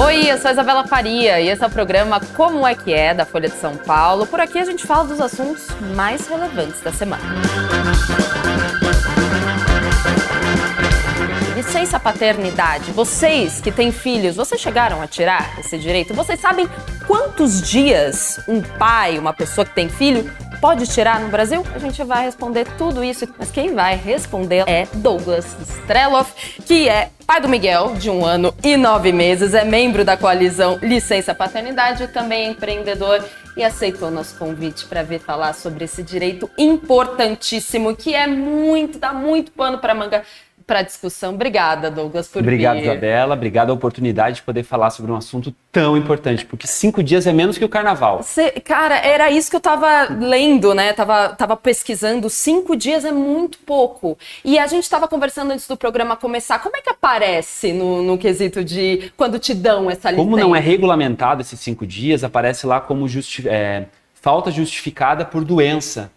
Oi, 0.00 0.30
eu 0.30 0.38
sou 0.38 0.48
a 0.48 0.52
Isabela 0.52 0.86
Faria 0.86 1.40
e 1.40 1.48
esse 1.48 1.60
é 1.60 1.66
o 1.66 1.70
programa 1.70 2.20
Como 2.36 2.64
é 2.64 2.72
que 2.72 2.92
é 2.92 3.12
da 3.12 3.24
Folha 3.24 3.48
de 3.48 3.56
São 3.56 3.76
Paulo. 3.76 4.28
Por 4.28 4.40
aqui 4.40 4.56
a 4.56 4.64
gente 4.64 4.86
fala 4.86 5.04
dos 5.08 5.20
assuntos 5.20 5.66
mais 5.96 6.28
relevantes 6.28 6.80
da 6.80 6.92
semana. 6.92 7.22
Licença 11.56 11.98
paternidade. 11.98 12.92
Vocês 12.92 13.60
que 13.60 13.72
têm 13.72 13.90
filhos, 13.90 14.36
vocês 14.36 14.60
chegaram 14.60 15.02
a 15.02 15.08
tirar 15.08 15.58
esse 15.58 15.76
direito? 15.76 16.14
Vocês 16.14 16.38
sabem 16.38 16.68
quantos 17.04 17.60
dias 17.60 18.38
um 18.46 18.62
pai, 18.62 19.18
uma 19.18 19.32
pessoa 19.32 19.64
que 19.64 19.74
tem 19.74 19.88
filho, 19.88 20.30
pode 20.60 20.86
tirar 20.86 21.20
no 21.20 21.28
Brasil? 21.28 21.64
A 21.74 21.78
gente 21.78 22.02
vai 22.04 22.24
responder 22.24 22.66
tudo 22.76 23.02
isso, 23.02 23.28
mas 23.38 23.50
quem 23.50 23.74
vai 23.74 23.96
responder 23.96 24.64
é 24.66 24.86
Douglas 24.94 25.56
Streloff, 25.80 26.60
que 26.62 26.88
é 26.88 27.10
pai 27.26 27.40
do 27.40 27.48
Miguel, 27.48 27.94
de 27.94 28.10
um 28.10 28.24
ano 28.24 28.54
e 28.62 28.76
nove 28.76 29.12
meses, 29.12 29.54
é 29.54 29.64
membro 29.64 30.04
da 30.04 30.16
coalizão 30.16 30.78
Licença 30.82 31.34
Paternidade, 31.34 32.08
também 32.08 32.46
é 32.46 32.50
empreendedor 32.50 33.24
e 33.56 33.64
aceitou 33.64 34.10
nosso 34.10 34.38
convite 34.38 34.86
para 34.86 35.02
vir 35.02 35.20
falar 35.20 35.52
sobre 35.52 35.84
esse 35.84 36.02
direito 36.02 36.48
importantíssimo 36.56 37.94
que 37.94 38.14
é 38.14 38.26
muito, 38.26 38.98
dá 38.98 39.12
muito 39.12 39.50
pano 39.50 39.78
para 39.78 39.94
manga 39.94 40.22
para 40.68 40.80
a 40.80 40.82
discussão. 40.82 41.32
Obrigada, 41.32 41.90
Douglas, 41.90 42.28
por 42.28 42.42
Obrigado, 42.42 42.76
vir. 42.76 42.82
Isabela. 42.82 43.34
Obrigado 43.34 43.70
a 43.70 43.72
oportunidade 43.72 44.36
de 44.36 44.42
poder 44.42 44.62
falar 44.62 44.90
sobre 44.90 45.10
um 45.10 45.16
assunto 45.16 45.52
tão 45.72 45.96
importante, 45.96 46.44
porque 46.44 46.66
cinco 46.66 47.02
dias 47.02 47.26
é 47.26 47.32
menos 47.32 47.56
que 47.56 47.64
o 47.64 47.68
carnaval. 47.70 48.22
Cê, 48.22 48.50
cara, 48.50 48.98
era 48.98 49.30
isso 49.30 49.48
que 49.48 49.56
eu 49.56 49.60
tava 49.60 50.08
lendo, 50.10 50.74
né? 50.74 50.92
Tava, 50.92 51.30
tava 51.30 51.56
pesquisando. 51.56 52.28
Cinco 52.28 52.76
dias 52.76 53.06
é 53.06 53.10
muito 53.10 53.58
pouco. 53.60 54.18
E 54.44 54.58
a 54.58 54.66
gente 54.66 54.88
tava 54.90 55.08
conversando 55.08 55.52
antes 55.52 55.66
do 55.66 55.76
programa 55.76 56.16
começar. 56.16 56.58
Como 56.58 56.76
é 56.76 56.82
que 56.82 56.90
aparece 56.90 57.72
no, 57.72 58.02
no 58.02 58.18
quesito 58.18 58.62
de 58.62 59.10
quando 59.16 59.38
te 59.38 59.54
dão 59.54 59.90
essa 59.90 60.10
licença? 60.10 60.16
Como 60.16 60.36
não 60.36 60.54
é 60.54 60.60
regulamentado 60.60 61.40
esses 61.40 61.58
cinco 61.58 61.86
dias, 61.86 62.22
aparece 62.22 62.66
lá 62.66 62.78
como 62.78 63.08
justi 63.08 63.48
é, 63.48 63.86
falta 64.20 64.50
justificada 64.50 65.24
por 65.24 65.46
doença. 65.46 66.10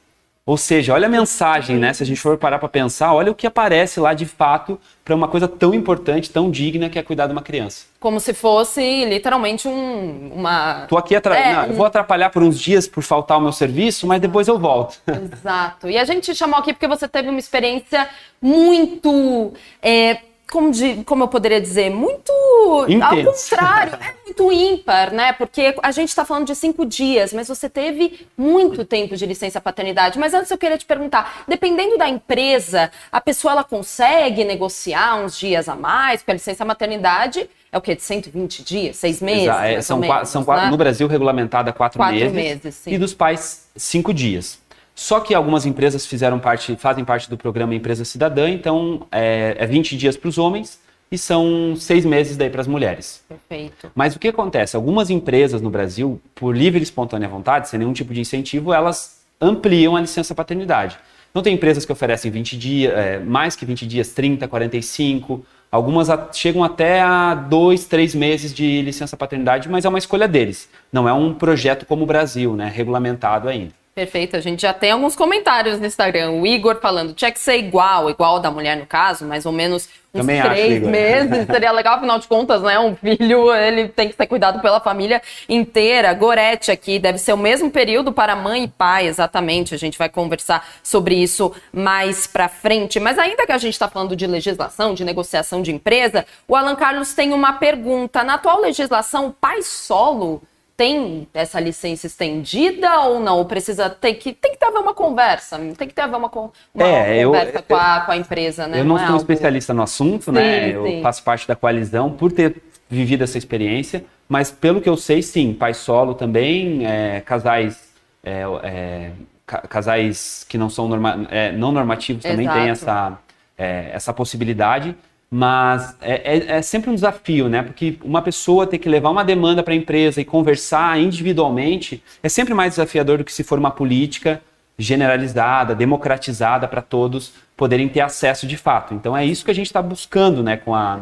Ou 0.51 0.57
seja, 0.57 0.93
olha 0.93 1.07
a 1.07 1.09
mensagem, 1.09 1.77
né? 1.77 1.93
Se 1.93 2.03
a 2.03 2.05
gente 2.05 2.19
for 2.19 2.37
parar 2.37 2.59
para 2.59 2.67
pensar, 2.67 3.13
olha 3.13 3.31
o 3.31 3.35
que 3.35 3.47
aparece 3.47 4.01
lá 4.01 4.13
de 4.13 4.25
fato 4.25 4.77
para 5.01 5.15
uma 5.15 5.29
coisa 5.29 5.47
tão 5.47 5.73
importante, 5.73 6.29
tão 6.29 6.51
digna 6.51 6.89
que 6.89 6.99
é 6.99 7.01
cuidar 7.01 7.27
de 7.27 7.31
uma 7.31 7.41
criança. 7.41 7.85
Como 8.01 8.19
se 8.19 8.33
fosse 8.33 9.05
literalmente 9.05 9.65
um, 9.69 10.29
uma. 10.35 10.87
Tô 10.89 10.97
aqui 10.97 11.15
atra... 11.15 11.39
É, 11.39 11.69
eu 11.69 11.73
vou 11.73 11.85
atrapalhar 11.85 12.31
por 12.31 12.43
uns 12.43 12.59
dias 12.59 12.85
por 12.85 13.01
faltar 13.01 13.37
o 13.37 13.41
meu 13.41 13.53
serviço, 13.53 14.05
mas 14.05 14.19
depois 14.19 14.49
eu 14.49 14.59
volto. 14.59 14.99
Exato. 15.07 15.89
E 15.89 15.97
a 15.97 16.03
gente 16.03 16.25
te 16.25 16.35
chamou 16.35 16.59
aqui 16.59 16.73
porque 16.73 16.85
você 16.85 17.07
teve 17.07 17.29
uma 17.29 17.39
experiência 17.39 18.09
muito. 18.41 19.53
é, 19.81 20.17
como, 20.51 20.69
de, 20.71 21.03
como 21.05 21.23
eu 21.23 21.27
poderia 21.27 21.59
dizer? 21.59 21.89
Muito. 21.89 22.31
Ao 22.31 22.87
Intensa. 22.89 23.55
contrário, 23.55 23.93
é 23.95 24.13
muito 24.25 24.51
ímpar, 24.51 25.11
né? 25.11 25.33
Porque 25.33 25.73
a 25.81 25.91
gente 25.91 26.09
está 26.09 26.23
falando 26.23 26.45
de 26.45 26.55
cinco 26.55 26.85
dias, 26.85 27.33
mas 27.33 27.47
você 27.47 27.67
teve 27.69 28.27
muito 28.37 28.85
tempo 28.85 29.15
de 29.17 29.25
licença 29.25 29.59
paternidade. 29.59 30.19
Mas 30.19 30.33
antes 30.33 30.51
eu 30.51 30.57
queria 30.57 30.77
te 30.77 30.85
perguntar: 30.85 31.43
dependendo 31.47 31.97
da 31.97 32.07
empresa, 32.07 32.91
a 33.11 33.19
pessoa 33.19 33.53
ela 33.53 33.63
consegue 33.63 34.43
negociar 34.43 35.15
uns 35.23 35.37
dias 35.37 35.67
a 35.67 35.75
mais? 35.75 36.21
Porque 36.21 36.31
a 36.31 36.35
licença 36.35 36.63
maternidade 36.63 37.49
é 37.71 37.77
o 37.77 37.81
quê? 37.81 37.95
De 37.95 38.03
120 38.03 38.63
dias? 38.63 38.97
Seis 38.97 39.21
meses? 39.21 39.43
Exa- 39.43 39.65
é, 39.67 39.81
são 39.81 39.97
menos, 39.97 40.29
são 40.29 40.43
quatro- 40.43 40.65
né? 40.65 40.71
no 40.71 40.77
Brasil 40.77 41.07
regulamentada 41.07 41.73
quatro, 41.73 41.97
Quatro 41.97 42.15
meses, 42.15 42.31
meses, 42.33 42.75
sim. 42.75 42.91
e 42.93 42.97
dos 42.97 43.13
pais 43.13 43.67
cinco 43.75 44.13
dias. 44.13 44.60
Só 44.93 45.19
que 45.19 45.33
algumas 45.33 45.65
empresas 45.65 46.05
fizeram 46.05 46.39
parte, 46.39 46.75
fazem 46.75 47.03
parte 47.03 47.29
do 47.29 47.37
programa 47.37 47.73
Empresa 47.73 48.05
Cidadã, 48.05 48.49
então 48.49 49.07
é, 49.11 49.55
é 49.57 49.65
20 49.65 49.97
dias 49.97 50.17
para 50.17 50.29
os 50.29 50.37
homens 50.37 50.79
e 51.11 51.17
são 51.17 51.75
seis 51.75 52.05
meses 52.05 52.37
daí 52.37 52.49
para 52.49 52.61
as 52.61 52.67
mulheres. 52.67 53.23
Perfeito. 53.27 53.91
Mas 53.93 54.15
o 54.15 54.19
que 54.19 54.29
acontece? 54.29 54.75
Algumas 54.75 55.09
empresas 55.09 55.61
no 55.61 55.69
Brasil, 55.69 56.21
por 56.33 56.55
livre 56.55 56.79
e 56.79 56.83
espontânea 56.83 57.27
vontade, 57.27 57.67
sem 57.67 57.77
nenhum 57.79 57.91
tipo 57.91 58.13
de 58.13 58.21
incentivo, 58.21 58.71
elas 58.71 59.21
ampliam 59.39 59.95
a 59.95 60.01
licença 60.01 60.33
paternidade. 60.33 60.97
Então 61.29 61.41
tem 61.41 61.53
empresas 61.53 61.85
que 61.85 61.91
oferecem 61.91 62.31
20 62.31 62.57
dias, 62.57 62.93
é, 62.93 63.19
mais 63.19 63.55
que 63.55 63.65
20 63.65 63.87
dias, 63.87 64.09
30, 64.09 64.47
45. 64.47 65.45
Algumas 65.71 66.09
chegam 66.33 66.63
até 66.63 67.01
a 67.01 67.33
dois, 67.33 67.85
três 67.85 68.13
meses 68.13 68.53
de 68.53 68.81
licença 68.81 69.15
paternidade, 69.15 69.69
mas 69.69 69.85
é 69.85 69.89
uma 69.89 69.97
escolha 69.97 70.27
deles. 70.27 70.69
Não 70.91 71.07
é 71.07 71.13
um 71.13 71.33
projeto 71.33 71.85
como 71.85 72.03
o 72.03 72.05
Brasil, 72.05 72.55
né? 72.55 72.69
Regulamentado 72.73 73.47
ainda. 73.47 73.80
Perfeito, 73.93 74.37
a 74.37 74.39
gente 74.39 74.61
já 74.61 74.73
tem 74.73 74.91
alguns 74.91 75.17
comentários 75.17 75.77
no 75.77 75.85
Instagram. 75.85 76.31
O 76.31 76.47
Igor 76.47 76.79
falando, 76.79 77.13
tinha 77.13 77.29
que 77.29 77.39
ser 77.39 77.57
igual, 77.57 78.09
igual 78.09 78.39
da 78.39 78.49
mulher 78.49 78.77
no 78.77 78.85
caso, 78.85 79.25
mais 79.25 79.45
ou 79.45 79.51
menos 79.51 79.89
uns 80.13 80.21
Também 80.21 80.39
acho, 80.39 80.49
três 80.49 80.77
Igor. 80.77 80.89
meses. 80.89 81.45
Seria 81.51 81.71
legal, 81.73 81.95
afinal 81.95 82.17
de 82.17 82.25
contas, 82.25 82.61
né? 82.61 82.79
Um 82.79 82.95
filho, 82.95 83.53
ele 83.53 83.89
tem 83.89 84.07
que 84.07 84.15
ser 84.15 84.27
cuidado 84.27 84.61
pela 84.61 84.79
família 84.79 85.21
inteira. 85.47 86.13
Gorete 86.13 86.71
aqui, 86.71 86.99
deve 86.99 87.17
ser 87.17 87.33
o 87.33 87.37
mesmo 87.37 87.69
período 87.69 88.13
para 88.13 88.33
mãe 88.33 88.63
e 88.63 88.67
pai, 88.69 89.07
exatamente. 89.07 89.75
A 89.75 89.77
gente 89.77 89.97
vai 89.97 90.07
conversar 90.07 90.65
sobre 90.81 91.15
isso 91.15 91.53
mais 91.73 92.25
pra 92.25 92.47
frente. 92.47 92.97
Mas 92.97 93.19
ainda 93.19 93.45
que 93.45 93.51
a 93.51 93.57
gente 93.57 93.73
está 93.73 93.89
falando 93.89 94.15
de 94.15 94.25
legislação, 94.25 94.93
de 94.93 95.03
negociação 95.03 95.61
de 95.61 95.73
empresa, 95.73 96.25
o 96.47 96.55
Alan 96.55 96.75
Carlos 96.75 97.13
tem 97.13 97.33
uma 97.33 97.53
pergunta. 97.53 98.23
Na 98.23 98.35
atual 98.35 98.61
legislação, 98.61 99.27
o 99.27 99.33
pai 99.33 99.61
solo 99.61 100.41
tem 100.77 101.27
essa 101.33 101.59
licença 101.59 102.07
estendida 102.07 103.01
ou 103.01 103.19
não? 103.19 103.37
Ou 103.37 103.45
precisa 103.45 103.89
tem 103.89 104.15
que 104.15 104.33
tem 104.33 104.51
que 104.53 104.57
ter 104.57 104.65
haver 104.65 104.79
uma 104.79 104.93
conversa, 104.93 105.57
tem 105.77 105.87
que 105.87 105.93
ter 105.93 106.05
uma, 106.05 106.17
uma 106.17 106.51
É, 106.87 107.17
eu- 107.23 107.31
conversa 107.31 107.61
com, 107.61 107.75
a, 107.75 108.01
com 108.01 108.11
a 108.11 108.17
empresa, 108.17 108.67
né? 108.67 108.79
eu 108.79 108.85
não, 108.85 108.95
é 108.95 108.99
sou 108.99 109.07
algo- 109.09 109.17
especialista 109.19 109.73
no 109.73 109.83
assunto, 109.83 110.25
Sim, 110.25 110.31
né? 110.31 110.69
Eu 110.69 110.85
sim. 110.85 111.01
faço 111.01 111.23
parte 111.23 111.47
da 111.47 111.55
coalizão 111.55 112.11
por 112.11 112.31
ter 112.31 112.61
vivido 112.89 113.23
essa 113.23 113.37
experiência, 113.37 114.03
mas 114.27 114.51
pelo 114.51 114.81
que 114.81 114.89
eu 114.89 114.97
sei, 114.97 115.21
sim, 115.21 115.53
pai 115.53 115.73
solo 115.73 116.13
também, 116.13 116.85
é, 116.85 117.21
casais, 117.21 117.89
é, 118.23 118.43
é, 118.63 119.11
ca- 119.45 119.61
casais 119.67 120.45
que 120.49 120.57
não 120.57 120.69
são 120.69 120.87
norma- 120.87 121.27
é, 121.29 121.51
não 121.51 121.71
normativos 121.71 122.23
também 122.23 122.45
Exato. 122.45 122.59
têm 122.59 122.69
essa, 122.69 123.19
é, 123.57 123.91
essa 123.93 124.11
possibilidade. 124.13 124.95
Mas 125.33 125.95
é, 126.01 126.37
é- 126.37 126.57
é 126.57 126.61
sempre 126.61 126.89
um 126.89 126.95
desafio, 126.95 127.47
né? 127.47 127.61
Porque 127.63 127.97
uma 128.03 128.21
pessoa 128.21 128.67
ter 128.67 128.77
que 128.77 128.89
levar 128.89 129.09
uma 129.09 129.23
demanda 129.23 129.63
para 129.63 129.73
a 129.73 129.77
empresa 129.77 130.19
e 130.19 130.25
conversar 130.25 130.99
individualmente 130.99 132.03
é 132.21 132.27
sempre 132.27 132.53
mais 132.53 132.73
desafiador 132.73 133.17
do 133.19 133.23
que 133.23 133.31
se 133.31 133.43
for 133.43 133.57
uma 133.57 133.71
política 133.71 134.41
generalizada, 134.77 135.73
democratizada 135.73 136.67
para 136.67 136.81
todos 136.81 137.33
poderem 137.55 137.87
ter 137.87 138.01
acesso 138.01 138.45
de 138.45 138.57
fato. 138.57 138.93
Então 138.93 139.15
é 139.15 139.25
isso 139.25 139.45
que 139.45 139.51
a 139.51 139.55
gente 139.55 139.67
está 139.67 139.81
buscando, 139.81 140.43
né, 140.43 140.57
com 140.57 140.75
a, 140.75 141.01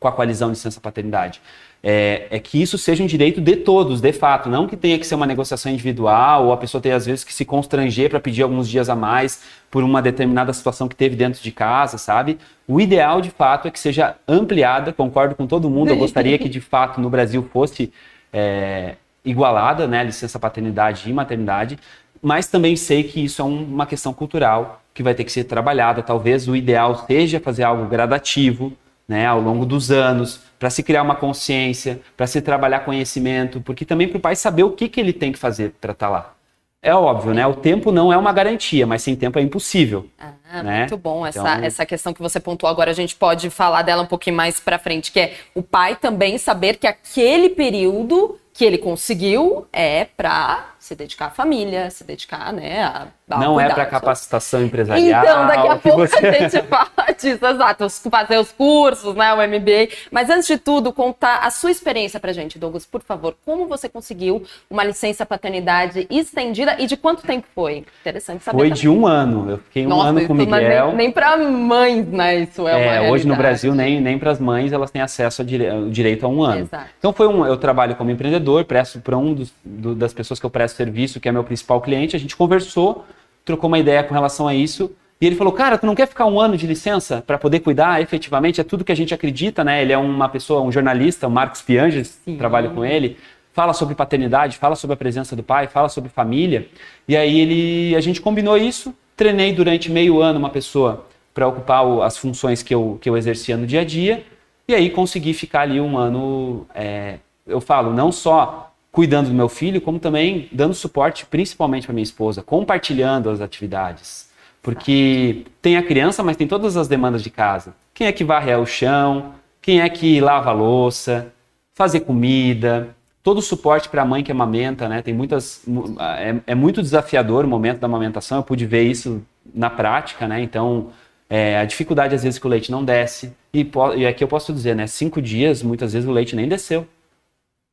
com 0.00 0.08
a 0.08 0.12
coalizão 0.12 0.48
de 0.48 0.54
licença 0.54 0.80
paternidade. 0.80 1.40
É, 1.82 2.26
é 2.30 2.38
que 2.38 2.60
isso 2.60 2.76
seja 2.76 3.02
um 3.02 3.06
direito 3.06 3.40
de 3.40 3.56
todos, 3.56 4.02
de 4.02 4.12
fato, 4.12 4.50
não 4.50 4.68
que 4.68 4.76
tenha 4.76 4.98
que 4.98 5.06
ser 5.06 5.14
uma 5.14 5.26
negociação 5.26 5.72
individual 5.72 6.44
ou 6.46 6.52
a 6.52 6.56
pessoa 6.58 6.78
tenha 6.78 6.94
às 6.94 7.06
vezes 7.06 7.24
que 7.24 7.32
se 7.32 7.42
constranger 7.42 8.10
para 8.10 8.20
pedir 8.20 8.42
alguns 8.42 8.68
dias 8.68 8.90
a 8.90 8.94
mais 8.94 9.42
por 9.70 9.82
uma 9.82 10.02
determinada 10.02 10.52
situação 10.52 10.86
que 10.88 10.94
teve 10.94 11.16
dentro 11.16 11.42
de 11.42 11.50
casa, 11.50 11.96
sabe? 11.96 12.38
O 12.68 12.82
ideal, 12.82 13.22
de 13.22 13.30
fato, 13.30 13.66
é 13.66 13.70
que 13.70 13.80
seja 13.80 14.14
ampliada, 14.28 14.92
concordo 14.92 15.34
com 15.34 15.46
todo 15.46 15.70
mundo, 15.70 15.88
eu 15.88 15.96
gostaria 15.96 16.38
que 16.38 16.50
de 16.50 16.60
fato 16.60 17.00
no 17.00 17.08
Brasil 17.08 17.48
fosse 17.50 17.90
é, 18.30 18.96
igualada, 19.24 19.86
né, 19.86 20.04
licença 20.04 20.38
paternidade 20.38 21.08
e 21.08 21.12
maternidade, 21.14 21.78
mas 22.22 22.46
também 22.46 22.76
sei 22.76 23.02
que 23.04 23.24
isso 23.24 23.40
é 23.40 23.44
um- 23.44 23.64
uma 23.64 23.86
questão 23.86 24.12
cultural 24.12 24.82
que 24.92 25.02
vai 25.02 25.14
ter 25.14 25.24
que 25.24 25.32
ser 25.32 25.44
trabalhada. 25.44 26.02
Talvez 26.02 26.46
o 26.46 26.54
ideal 26.54 27.06
seja 27.06 27.40
fazer 27.40 27.62
algo 27.62 27.86
gradativo, 27.86 28.72
né, 29.10 29.26
ao 29.26 29.40
longo 29.40 29.66
dos 29.66 29.90
anos, 29.90 30.38
para 30.56 30.70
se 30.70 30.84
criar 30.84 31.02
uma 31.02 31.16
consciência, 31.16 32.00
para 32.16 32.28
se 32.28 32.40
trabalhar 32.40 32.80
conhecimento, 32.84 33.60
porque 33.60 33.84
também 33.84 34.06
para 34.06 34.18
o 34.18 34.20
pai 34.20 34.36
saber 34.36 34.62
o 34.62 34.70
que, 34.70 34.88
que 34.88 35.00
ele 35.00 35.12
tem 35.12 35.32
que 35.32 35.38
fazer 35.38 35.74
para 35.80 35.90
estar 35.90 36.08
lá. 36.08 36.32
É 36.80 36.94
óbvio, 36.94 37.34
né? 37.34 37.44
O 37.44 37.54
tempo 37.54 37.90
não 37.90 38.12
é 38.12 38.16
uma 38.16 38.32
garantia, 38.32 38.86
mas 38.86 39.02
sem 39.02 39.16
tempo 39.16 39.36
é 39.38 39.42
impossível. 39.42 40.06
Ah, 40.16 40.62
né? 40.62 40.78
Muito 40.80 40.96
bom 40.96 41.26
essa, 41.26 41.40
Então- 41.40 41.64
essa 41.64 41.84
questão 41.84 42.14
que 42.14 42.22
você 42.22 42.38
pontuou 42.38 42.70
agora. 42.70 42.92
A 42.92 42.94
gente 42.94 43.16
pode 43.16 43.50
falar 43.50 43.82
dela 43.82 44.02
um 44.02 44.06
pouquinho 44.06 44.36
mais 44.36 44.60
pra 44.60 44.78
frente, 44.78 45.10
que 45.10 45.18
é 45.18 45.34
o 45.56 45.62
pai 45.62 45.96
também 45.96 46.38
saber 46.38 46.76
que 46.76 46.86
aquele 46.86 47.50
período 47.50 48.38
que 48.54 48.64
ele 48.64 48.78
conseguiu 48.78 49.66
é 49.72 50.04
pra 50.04 50.70
se 50.90 50.96
dedicar 50.96 51.26
à 51.26 51.30
família, 51.30 51.88
se 51.88 52.02
dedicar, 52.02 52.52
né, 52.52 52.82
a, 52.82 53.06
a 53.30 53.38
não 53.38 53.60
é 53.60 53.68
para 53.72 53.86
capacitação 53.86 54.60
empresarial. 54.64 55.22
Então, 55.22 55.46
daqui 55.46 55.68
a 55.68 55.76
pouco 55.76 55.98
você- 55.98 56.26
a 56.26 56.32
gente 56.32 56.62
fala 56.66 57.12
disso, 57.16 57.46
exato. 57.46 57.86
Fazer 58.10 58.38
os 58.38 58.50
cursos, 58.50 59.14
né? 59.14 59.32
O 59.32 59.36
MBA. 59.36 59.88
Mas 60.10 60.28
antes 60.28 60.48
de 60.48 60.58
tudo, 60.58 60.92
contar 60.92 61.38
a 61.44 61.50
sua 61.50 61.70
experiência 61.70 62.18
pra 62.18 62.32
gente, 62.32 62.58
Douglas, 62.58 62.84
por 62.84 63.02
favor. 63.02 63.36
Como 63.44 63.68
você 63.68 63.88
conseguiu 63.88 64.42
uma 64.68 64.82
licença 64.82 65.24
paternidade 65.24 66.08
estendida 66.10 66.74
e 66.80 66.86
de 66.86 66.96
quanto 66.96 67.22
tempo 67.22 67.46
foi? 67.54 67.84
Interessante 68.00 68.42
saber. 68.42 68.58
Foi 68.58 68.68
também. 68.68 68.80
de 68.82 68.88
um 68.88 69.06
ano. 69.06 69.48
Eu 69.48 69.58
fiquei 69.58 69.86
um 69.86 69.90
Nossa, 69.90 70.08
ano 70.08 70.26
com 70.26 70.32
o 70.34 70.36
é 70.42 70.44
Miguel. 70.44 70.86
nem, 70.88 70.96
nem 70.96 71.10
pra 71.12 71.36
mães, 71.36 72.06
né? 72.08 72.34
Isso 72.40 72.66
é, 72.66 72.74
uma 72.74 72.94
É, 73.06 73.10
hoje 73.12 73.28
no. 73.28 73.36
Brasil 73.36 73.74
nem, 73.76 74.00
nem 74.00 74.18
para 74.18 74.32
as 74.32 74.40
mães 74.40 74.72
elas 74.72 74.90
têm 74.90 75.00
acesso 75.02 75.42
ao 75.42 75.46
dire- 75.46 75.68
ao 75.68 75.88
direito 75.88 76.26
a 76.26 76.28
um 76.28 76.42
ano. 76.42 76.62
Exato. 76.62 76.86
Então 76.98 77.12
foi 77.12 77.28
um, 77.28 77.46
eu 77.46 77.56
trabalho 77.56 77.94
como 77.94 78.10
empreendedor, 78.10 78.64
presto 78.64 78.98
para 79.00 79.16
um 79.16 79.32
dos, 79.34 79.52
do- 79.64 79.94
das 79.94 80.12
pessoas 80.12 80.40
que 80.40 80.44
eu 80.46 80.50
presto 80.50 80.76
serviço, 80.80 81.20
que 81.20 81.28
é 81.28 81.32
meu 81.32 81.44
principal 81.44 81.80
cliente, 81.80 82.16
a 82.16 82.18
gente 82.18 82.34
conversou, 82.36 83.04
trocou 83.44 83.68
uma 83.68 83.78
ideia 83.78 84.02
com 84.02 84.14
relação 84.14 84.46
a 84.48 84.54
isso 84.54 84.90
E 85.20 85.26
ele 85.26 85.36
falou, 85.36 85.52
cara, 85.52 85.76
tu 85.76 85.84
não 85.84 85.94
quer 85.94 86.08
ficar 86.08 86.24
um 86.24 86.40
ano 86.40 86.56
de 86.56 86.66
licença 86.66 87.22
para 87.26 87.36
poder 87.36 87.60
cuidar 87.60 88.00
efetivamente? 88.00 88.58
É 88.58 88.64
tudo 88.64 88.84
que 88.84 88.92
a 88.92 88.96
gente 88.96 89.12
acredita, 89.12 89.62
né? 89.62 89.82
Ele 89.82 89.92
é 89.92 89.98
uma 89.98 90.30
pessoa, 90.30 90.62
um 90.62 90.72
jornalista, 90.72 91.26
o 91.26 91.30
Marcos 91.30 91.60
Pianges, 91.60 92.18
trabalho 92.38 92.70
com 92.70 92.82
ele. 92.82 93.18
Fala 93.52 93.74
sobre 93.74 93.94
paternidade, 93.94 94.56
fala 94.56 94.74
sobre 94.74 94.94
a 94.94 94.96
presença 94.96 95.36
do 95.36 95.42
pai, 95.42 95.66
fala 95.66 95.90
sobre 95.90 96.08
família. 96.08 96.66
E 97.06 97.16
aí 97.16 97.38
ele, 97.38 97.94
a 97.94 98.00
gente 98.00 98.18
combinou 98.20 98.56
isso. 98.56 98.94
Treinei 99.14 99.52
durante 99.52 99.90
meio 99.90 100.22
ano 100.22 100.38
uma 100.38 100.48
pessoa 100.48 101.04
para 101.34 101.46
ocupar 101.46 101.86
o, 101.86 102.02
as 102.02 102.16
funções 102.16 102.62
que 102.62 102.74
eu, 102.74 102.98
que 103.02 103.10
eu 103.10 103.14
exercia 103.14 103.58
no 103.58 103.66
dia 103.66 103.82
a 103.82 103.84
dia. 103.84 104.24
E 104.66 104.74
aí 104.74 104.88
consegui 104.88 105.34
ficar 105.34 105.62
ali 105.62 105.78
um 105.78 105.98
ano, 105.98 106.66
é, 106.74 107.18
eu 107.46 107.60
falo, 107.60 107.92
não 107.92 108.10
só 108.10 108.69
cuidando 108.92 109.28
do 109.28 109.34
meu 109.34 109.48
filho, 109.48 109.80
como 109.80 109.98
também 109.98 110.48
dando 110.52 110.74
suporte 110.74 111.26
principalmente 111.26 111.86
para 111.86 111.94
minha 111.94 112.02
esposa, 112.02 112.42
compartilhando 112.42 113.30
as 113.30 113.40
atividades. 113.40 114.28
Porque 114.62 115.44
tem 115.62 115.76
a 115.76 115.82
criança, 115.82 116.22
mas 116.22 116.36
tem 116.36 116.46
todas 116.46 116.76
as 116.76 116.86
demandas 116.86 117.22
de 117.22 117.30
casa. 117.30 117.74
Quem 117.94 118.06
é 118.06 118.12
que 118.12 118.24
varre 118.24 118.54
o 118.54 118.66
chão? 118.66 119.34
Quem 119.62 119.80
é 119.80 119.88
que 119.88 120.20
lava 120.20 120.50
a 120.50 120.52
louça? 120.52 121.32
Fazer 121.74 122.00
comida? 122.00 122.94
Todo 123.22 123.38
o 123.38 123.42
suporte 123.42 123.88
para 123.88 124.02
a 124.02 124.04
mãe 124.04 124.22
que 124.22 124.32
amamenta, 124.32 124.88
né? 124.88 125.02
Tem 125.02 125.14
muitas. 125.14 125.62
É, 125.98 126.36
é, 126.48 126.54
muito 126.54 126.82
desafiador 126.82 127.44
o 127.44 127.48
momento 127.48 127.78
da 127.78 127.86
amamentação. 127.86 128.38
Eu 128.38 128.42
pude 128.42 128.66
ver 128.66 128.82
isso 128.82 129.22
na 129.54 129.70
prática, 129.70 130.26
né? 130.28 130.42
Então, 130.42 130.90
é, 131.28 131.58
a 131.58 131.64
dificuldade 131.64 132.14
às 132.14 132.22
vezes 132.22 132.38
que 132.38 132.46
o 132.46 132.50
leite 132.50 132.70
não 132.70 132.84
desce. 132.84 133.32
E, 133.52 133.66
e 133.96 134.06
aqui 134.06 134.24
eu 134.24 134.28
posso 134.28 134.52
dizer, 134.52 134.74
né? 134.74 134.86
Cinco 134.86 135.22
dias, 135.22 135.62
muitas 135.62 135.92
vezes 135.92 136.08
o 136.08 136.12
leite 136.12 136.36
nem 136.36 136.48
desceu. 136.48 136.86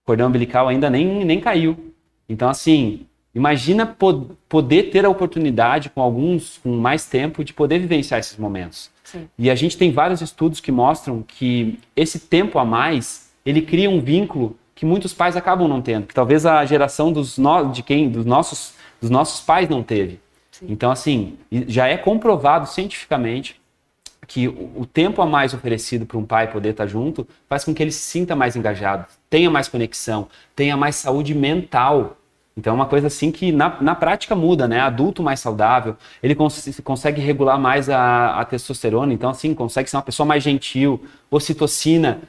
Cordão 0.08 0.30
umbilical 0.30 0.68
ainda 0.68 0.90
nem, 0.90 1.24
nem 1.24 1.40
caiu. 1.40 1.94
Então, 2.28 2.50
assim, 2.50 3.06
Imagina 3.38 3.86
pod 3.86 4.32
poder 4.50 4.90
ter 4.90 5.06
a 5.06 5.10
oportunidade, 5.10 5.92
com 5.92 6.02
alguns 6.02 6.58
com 6.58 6.76
mais 6.76 7.06
tempo, 7.06 7.44
de 7.44 7.54
poder 7.54 7.78
vivenciar 7.78 8.20
esses 8.20 8.36
momentos. 8.36 8.90
Sim. 9.04 9.30
E 9.38 9.52
a 9.52 9.54
gente 9.54 9.78
tem 9.78 9.92
vários 9.92 10.22
estudos 10.22 10.60
que 10.60 10.72
mostram 10.72 11.22
que 11.22 11.78
esse 11.96 12.18
tempo 12.18 12.58
a 12.58 12.66
mais, 12.66 13.30
ele 13.46 13.62
cria 13.62 13.92
um 13.92 14.02
vínculo 14.02 14.58
que 14.74 14.88
muitos 14.88 15.14
pais 15.14 15.38
acabam 15.38 15.68
não 15.68 15.84
tendo, 15.84 16.08
que 16.08 16.16
talvez 16.16 16.48
a 16.48 16.66
geração 16.66 17.14
dos 17.14 17.38
no 17.38 17.72
de 17.72 17.84
quem 17.84 18.10
dos 18.10 18.26
nossos 18.26 18.74
dos 19.00 19.12
nossos 19.12 19.40
pais 19.46 19.70
não 19.70 19.84
teve. 19.84 20.20
Sim. 20.50 20.66
Então 20.70 20.90
assim, 20.90 21.38
já 21.52 21.88
é 21.88 21.96
comprovado 21.96 22.68
cientificamente 22.68 23.62
que 24.26 24.48
o 24.48 24.86
tempo 24.86 25.22
a 25.22 25.26
mais 25.26 25.54
oferecido 25.54 26.06
para 26.06 26.18
um 26.18 26.26
pai 26.26 26.52
poder 26.52 26.70
estar 26.70 26.88
junto 26.88 27.28
faz 27.48 27.64
com 27.64 27.74
que 27.74 27.82
ele 27.82 27.92
se 27.92 28.00
sinta 28.00 28.36
mais 28.36 28.56
engajado, 28.56 29.06
tenha 29.30 29.50
mais 29.50 29.68
conexão, 29.68 30.28
tenha 30.56 30.76
mais 30.76 30.96
saúde 30.96 31.34
mental 31.34 32.18
então 32.58 32.72
é 32.72 32.76
uma 32.76 32.88
coisa 32.88 33.06
assim 33.06 33.32
que 33.32 33.52
na, 33.52 33.80
na 33.80 33.94
prática 33.94 34.36
muda, 34.36 34.68
né? 34.68 34.80
Adulto 34.80 35.22
mais 35.22 35.40
saudável, 35.40 35.96
ele 36.24 36.34
cons 36.34 36.82
consegue 36.84 37.22
regular 37.22 37.60
mais 37.60 37.88
a, 37.88 38.40
a, 38.40 38.46
testosterona, 38.46 39.14
então 39.14 39.30
assim, 39.30 39.54
consegue 39.54 39.88
ser 39.88 39.96
uma 39.96 40.02
pessoa 40.02 40.26
mais 40.26 40.42
gentil, 40.42 41.00
ocitocina. 41.30 42.20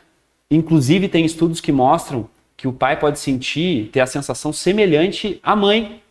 Inclusive 0.50 1.08
tem 1.08 1.25
estudos 1.25 1.62
que 1.62 1.73
mostram 1.73 2.29
que 2.58 2.69
o 2.69 2.73
pai 2.73 2.99
pode 2.99 3.19
sentir, 3.19 3.88
ter 3.90 4.00
a 4.00 4.06
sensação 4.06 4.52
semelhante 4.52 5.40
à 5.43 5.56
mãe 5.56 6.02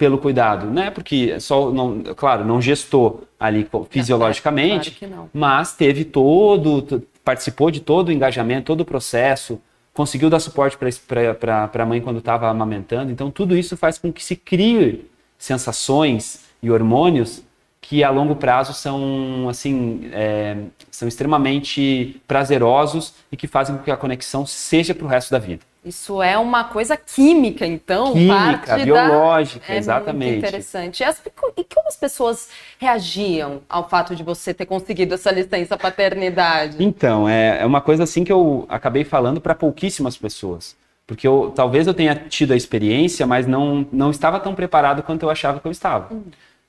pelo 0.00 0.16
cuidado, 0.16 0.64
né? 0.64 0.90
Porque 0.90 1.38
só 1.40 1.70
não, 1.70 2.02
claro, 2.16 2.42
não 2.42 2.58
gestou 2.58 3.24
ali 3.38 3.68
fisiologicamente, 3.90 4.96
é, 5.04 5.06
claro 5.06 5.28
mas 5.30 5.74
teve 5.74 6.06
todo, 6.06 7.06
participou 7.22 7.70
de 7.70 7.80
todo 7.80 8.08
o 8.08 8.12
engajamento, 8.12 8.64
todo 8.64 8.80
o 8.80 8.84
processo, 8.86 9.60
conseguiu 9.92 10.30
dar 10.30 10.40
suporte 10.40 10.78
para 10.78 11.70
a 11.70 11.84
mãe 11.86 12.00
quando 12.00 12.18
estava 12.18 12.48
amamentando. 12.48 13.12
Então, 13.12 13.30
tudo 13.30 13.54
isso 13.54 13.76
faz 13.76 13.98
com 13.98 14.10
que 14.10 14.24
se 14.24 14.36
crie 14.36 15.04
sensações 15.36 16.46
e 16.62 16.70
hormônios 16.70 17.42
que 17.82 18.02
a 18.02 18.08
longo 18.08 18.36
prazo 18.36 18.72
são 18.72 19.50
assim 19.50 20.08
é, 20.14 20.56
são 20.90 21.06
extremamente 21.06 22.22
prazerosos 22.26 23.12
e 23.30 23.36
que 23.36 23.46
fazem 23.46 23.76
com 23.76 23.82
que 23.82 23.90
a 23.90 23.98
conexão 23.98 24.46
seja 24.46 24.94
para 24.94 25.04
o 25.04 25.08
resto 25.08 25.30
da 25.30 25.38
vida. 25.38 25.62
Isso 25.82 26.22
é 26.22 26.36
uma 26.36 26.64
coisa 26.64 26.94
química, 26.94 27.66
então? 27.66 28.12
Química, 28.12 28.76
biológica, 28.76 29.66
da... 29.66 29.74
é 29.74 29.78
exatamente. 29.78 30.32
Muito 30.32 30.46
interessante. 30.46 31.00
E, 31.00 31.04
as, 31.04 31.22
e 31.56 31.64
como 31.64 31.88
as 31.88 31.96
pessoas 31.96 32.50
reagiam 32.78 33.62
ao 33.66 33.88
fato 33.88 34.14
de 34.14 34.22
você 34.22 34.52
ter 34.52 34.66
conseguido 34.66 35.14
essa 35.14 35.30
licença 35.30 35.78
paternidade? 35.78 36.76
Então, 36.78 37.26
é, 37.26 37.62
é 37.62 37.66
uma 37.66 37.80
coisa 37.80 38.02
assim 38.02 38.24
que 38.24 38.32
eu 38.32 38.66
acabei 38.68 39.04
falando 39.04 39.40
para 39.40 39.54
pouquíssimas 39.54 40.18
pessoas. 40.18 40.76
Porque 41.06 41.26
eu, 41.26 41.50
talvez 41.56 41.86
eu 41.86 41.94
tenha 41.94 42.14
tido 42.14 42.52
a 42.52 42.56
experiência, 42.56 43.26
mas 43.26 43.46
não, 43.46 43.86
não 43.90 44.10
estava 44.10 44.38
tão 44.38 44.54
preparado 44.54 45.02
quanto 45.02 45.22
eu 45.22 45.30
achava 45.30 45.60
que 45.60 45.66
eu 45.66 45.72
estava. 45.72 46.12
Hum. 46.14 46.24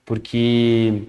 Porque 0.05 1.03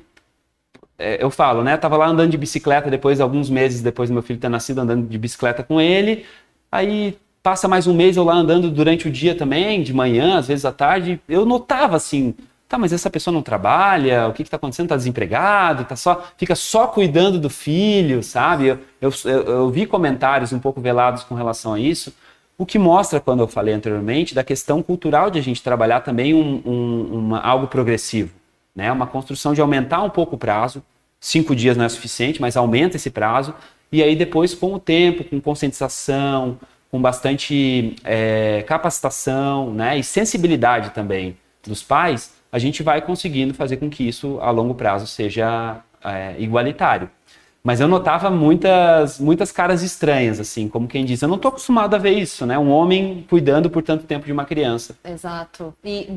é, 0.99 1.23
eu 1.23 1.31
falo, 1.31 1.63
né? 1.63 1.75
Eu 1.75 1.79
tava 1.79 1.97
lá 1.97 2.07
andando 2.09 2.31
de 2.31 2.37
bicicleta 2.37 2.91
depois, 2.91 3.21
alguns 3.21 3.49
meses 3.49 3.81
depois 3.81 4.11
do 4.11 4.13
meu 4.13 4.23
filho 4.23 4.41
ter 4.41 4.49
nascido, 4.49 4.81
andando 4.81 5.09
de 5.09 5.19
bicicleta 5.19 5.63
com 5.63 5.81
ele. 5.81 6.27
Aí 6.71 7.17
passa 7.43 7.67
mais 7.67 7.87
um 7.87 7.95
mês 7.95 8.17
eu 8.17 8.25
lá 8.25 8.35
andando 8.35 8.71
durante 8.71 9.09
o 9.09 9.11
dia 9.11 9.35
também, 9.35 9.83
de 9.83 9.93
manhã, 9.93 10.39
às 10.39 10.49
vezes 10.49 10.65
à 10.65 10.73
tarde, 10.73 11.21
eu 11.29 11.45
notava 11.45 11.97
assim, 11.97 12.35
tá, 12.69 12.79
mas 12.79 12.93
essa 12.93 13.11
pessoa 13.11 13.35
não 13.35 13.43
trabalha, 13.43 14.29
o 14.29 14.33
que 14.33 14.43
está 14.43 14.57
acontecendo? 14.57 14.87
Está 14.87 14.97
desempregado, 14.97 15.85
tá 15.85 15.97
só, 15.97 16.25
fica 16.37 16.55
só 16.55 16.87
cuidando 16.87 17.41
do 17.41 17.51
filho, 17.51 18.23
sabe? 18.23 18.69
Eu, 19.01 19.13
eu, 19.25 19.43
eu, 19.43 19.71
vi 19.71 19.87
comentários 19.87 20.53
um 20.53 20.61
pouco 20.61 20.81
velados 20.81 21.25
com 21.25 21.35
relação 21.35 21.75
a 21.75 21.81
isso, 21.81 22.15
o 22.57 22.65
que 22.65 22.79
mostra, 22.79 23.19
quando 23.19 23.41
eu 23.41 23.49
falei 23.49 23.75
anteriormente, 23.75 24.35
da 24.35 24.45
questão 24.45 24.83
cultural 24.83 25.29
de 25.31 25.39
a 25.39 25.43
gente 25.43 25.63
trabalhar 25.63 26.01
também 26.01 26.33
um, 26.33 26.63
um, 26.65 27.19
uma, 27.19 27.41
algo 27.41 27.67
progressivo, 27.67 28.33
né? 28.75 28.93
Uma 28.93 29.07
construção 29.07 29.53
de 29.53 29.61
aumentar 29.61 30.03
um 30.03 30.11
pouco 30.11 30.37
o 30.37 30.39
prazo, 30.39 30.81
cinco 31.19 31.57
dias 31.57 31.77
não 31.77 31.85
é 31.85 31.89
suficiente, 31.89 32.41
mas 32.41 32.57
aumenta 32.57 32.97
esse 32.97 33.11
prazo, 33.11 33.53
e 33.91 34.01
aí 34.01 34.15
depois, 34.15 34.55
com 34.55 34.73
o 34.75 34.79
tempo, 34.79 35.25
com 35.25 35.41
conscientização, 35.41 36.57
com 36.93 37.01
bastante 37.01 37.97
é, 38.05 38.63
capacitação 38.69 39.73
né, 39.73 39.99
e 39.99 40.05
sensibilidade 40.05 40.91
também 40.91 41.39
dos 41.67 41.83
pais, 41.83 42.35
a 42.53 42.59
gente 42.59 42.83
vai 42.83 43.01
conseguindo 43.01 43.55
fazer 43.55 43.79
com 43.79 43.89
que 43.89 44.07
isso 44.07 44.39
a 44.43 44.51
longo 44.51 44.75
prazo 44.75 45.07
seja 45.07 45.81
é, 46.05 46.35
igualitário. 46.39 47.09
Mas 47.65 47.81
eu 47.81 47.89
notava 47.89 48.29
muitas, 48.29 49.19
muitas 49.19 49.51
caras 49.51 49.83
estranhas, 49.83 50.39
assim, 50.39 50.69
como 50.69 50.87
quem 50.87 51.05
diz, 51.05 51.23
eu 51.23 51.29
não 51.29 51.37
estou 51.37 51.49
acostumado 51.49 51.95
a 51.95 51.99
ver 51.99 52.11
isso, 52.11 52.45
né? 52.45 52.59
Um 52.59 52.71
homem 52.71 53.25
cuidando 53.31 53.71
por 53.71 53.83
tanto 53.83 54.05
tempo 54.05 54.27
de 54.27 54.33
uma 54.33 54.45
criança. 54.45 54.97
Exato. 55.05 55.73
E 55.83 56.09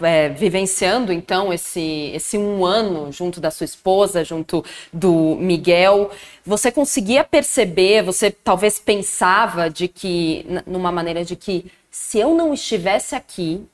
é, 0.00 0.28
vivenciando 0.30 1.12
então 1.12 1.52
esse, 1.52 2.10
esse 2.14 2.38
um 2.38 2.64
ano 2.64 3.12
junto 3.12 3.40
da 3.40 3.50
sua 3.50 3.64
esposa, 3.64 4.24
junto 4.24 4.64
do 4.92 5.36
Miguel, 5.36 6.10
você 6.44 6.72
conseguia 6.72 7.24
perceber, 7.24 8.02
você 8.02 8.30
talvez 8.30 8.78
pensava 8.78 9.68
de 9.68 9.88
que, 9.88 10.46
numa 10.66 10.90
maneira 10.90 11.24
de 11.24 11.36
que 11.36 11.70
se 11.90 12.18
eu 12.18 12.34
não 12.34 12.54
estivesse 12.54 13.14
aqui, 13.14 13.66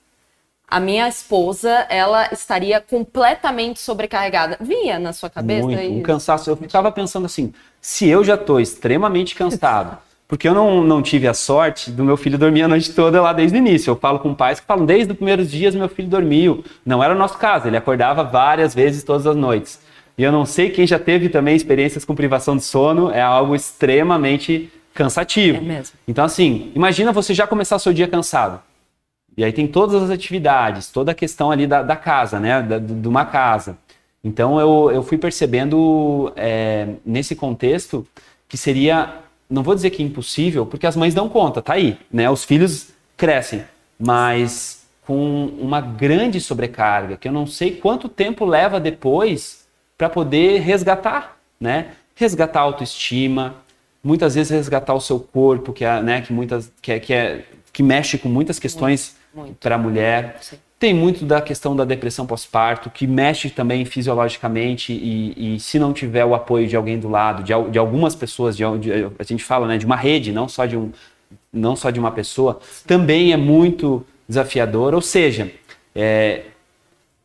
a 0.71 0.79
minha 0.79 1.09
esposa, 1.09 1.71
ela 1.89 2.29
estaria 2.31 2.79
completamente 2.79 3.81
sobrecarregada. 3.81 4.59
Vinha 4.61 4.99
na 4.99 5.15
sua 5.15 5.31
cabeça? 5.31 5.67
Muito, 5.67 5.81
um 5.81 6.03
cansaço. 6.03 6.51
Eu 6.51 6.57
ficava 6.57 6.93
pensando 6.93 7.25
assim, 7.25 7.55
se 7.81 8.07
eu 8.07 8.23
já 8.23 8.35
estou 8.35 8.61
extremamente 8.61 9.35
cansado, 9.35 9.97
porque 10.29 10.47
eu 10.47 10.55
não, 10.55 10.85
não 10.85 11.01
tive 11.01 11.27
a 11.27 11.33
sorte 11.33 11.91
do 11.91 12.05
meu 12.05 12.17
filho 12.17 12.37
dormir 12.37 12.63
a 12.63 12.69
noite 12.69 12.93
toda 12.93 13.23
lá 13.23 13.33
desde 13.33 13.57
o 13.57 13.59
início. 13.59 13.91
Eu 13.91 13.97
falo 13.97 14.19
com 14.19 14.35
pais 14.35 14.61
que 14.61 14.67
falam, 14.67 14.85
desde 14.85 15.11
os 15.11 15.17
primeiros 15.17 15.51
dias 15.51 15.75
meu 15.75 15.89
filho 15.89 16.07
dormiu. 16.07 16.63
Não 16.85 17.03
era 17.03 17.15
o 17.15 17.19
nosso 17.19 17.39
caso, 17.39 17.67
ele 17.67 17.79
acordava 17.79 18.23
várias 18.23 18.75
vezes 18.75 19.03
todas 19.03 19.27
as 19.27 19.35
noites. 19.35 19.81
E 20.19 20.23
eu 20.23 20.31
não 20.31 20.45
sei 20.45 20.69
quem 20.69 20.87
já 20.87 20.99
teve 20.99 21.31
também 21.31 21.57
experiências 21.57 22.05
com 22.05 22.15
privação 22.15 22.57
de 22.57 22.63
sono, 22.65 23.11
é 23.11 23.23
algo 23.23 23.55
extremamente 23.55 24.71
cansativo. 24.93 25.59
É 25.59 25.61
mesmo. 25.61 25.97
Então, 26.07 26.25
assim, 26.25 26.73
imagina 26.75 27.11
você 27.11 27.33
já 27.33 27.47
começar 27.47 27.77
o 27.77 27.79
seu 27.79 27.95
dia 27.95 28.07
cansado. 28.07 28.61
E 29.35 29.45
aí 29.45 29.53
tem 29.53 29.67
todas 29.67 30.03
as 30.03 30.11
atividades, 30.11 30.91
toda 30.91 31.13
a 31.13 31.15
questão 31.15 31.51
ali 31.51 31.67
da, 31.67 31.83
da 31.83 31.97
casa, 31.97 32.39
né? 32.39 32.61
Da, 32.61 32.79
de 32.79 33.09
uma 33.09 33.25
casa. 33.25 33.79
Então 34.23 34.59
eu, 34.59 34.91
eu 34.93 35.03
fui 35.03 35.17
percebendo 35.17 36.33
é, 36.37 36.89
nesse 37.07 37.37
contexto 37.37 38.05
que 38.49 38.57
seria 38.57 39.15
não 39.49 39.63
vou 39.63 39.75
dizer 39.75 39.91
que 39.91 40.03
é 40.03 40.07
impossível, 40.07 40.67
porque 40.67 40.87
as 40.87 40.97
mães 40.97 41.15
dão 41.15 41.29
conta, 41.29 41.63
tá 41.63 41.75
aí, 41.75 41.99
né? 42.13 42.29
Os 42.31 42.45
filhos 42.45 42.89
crescem, 43.17 43.65
mas 43.99 44.87
com 45.07 45.47
uma 45.59 45.81
grande 45.81 46.41
sobrecarga, 46.41 47.17
que 47.17 47.27
eu 47.29 47.33
não 47.33 47.47
sei 47.47 47.77
quanto 47.77 48.09
tempo 48.09 48.45
leva 48.45 48.79
depois 48.79 49.67
para 49.97 50.11
poder 50.11 50.61
resgatar, 50.61 51.39
né? 51.59 51.93
Resgatar 52.15 52.61
a 52.61 52.65
autoestima, 52.65 53.57
muitas 54.03 54.35
vezes 54.35 54.51
resgatar 54.51 54.95
o 54.95 55.01
seu 55.01 55.19
corpo, 55.19 55.73
que 55.73 55.85
é, 55.85 56.03
né, 56.03 56.21
que 56.21 56.33
muitas 56.33 56.71
que 56.83 56.93
é, 56.93 57.01
que, 57.01 57.13
é, 57.13 57.45
que 57.73 57.83
mexe 57.83 58.19
com 58.19 58.29
muitas 58.29 58.59
questões 58.59 59.17
para 59.61 59.77
a 59.77 59.79
mulher. 59.79 60.39
Sim. 60.41 60.59
Tem 60.79 60.95
muito 60.95 61.25
da 61.25 61.41
questão 61.41 61.75
da 61.75 61.85
depressão 61.85 62.25
pós-parto, 62.25 62.89
que 62.89 63.05
mexe 63.05 63.51
também 63.51 63.85
fisiologicamente 63.85 64.93
e, 64.93 65.57
e, 65.57 65.61
se 65.61 65.77
não 65.77 65.93
tiver 65.93 66.25
o 66.25 66.37
apoio 66.37 66.69
de 66.69 66.77
alguém 66.77 66.99
do 66.99 67.09
lado, 67.09 67.43
de, 67.43 67.53
de 67.71 67.79
algumas 67.79 68.15
pessoas, 68.15 68.57
de, 68.57 68.63
de, 68.79 68.93
a 69.19 69.25
gente 69.25 69.43
fala 69.43 69.67
né, 69.67 69.77
de 69.77 69.85
uma 69.85 69.97
rede, 69.97 70.31
não 70.31 70.49
só 70.49 70.67
de, 70.67 70.77
um, 70.77 70.93
não 71.53 71.75
só 71.75 71.91
de 71.91 71.99
uma 71.99 72.13
pessoa, 72.13 72.61
também 72.87 73.33
é 73.33 73.37
muito 73.37 74.07
desafiador. 74.29 74.95
Ou 74.95 75.01
seja, 75.01 75.51
é, 75.97 76.45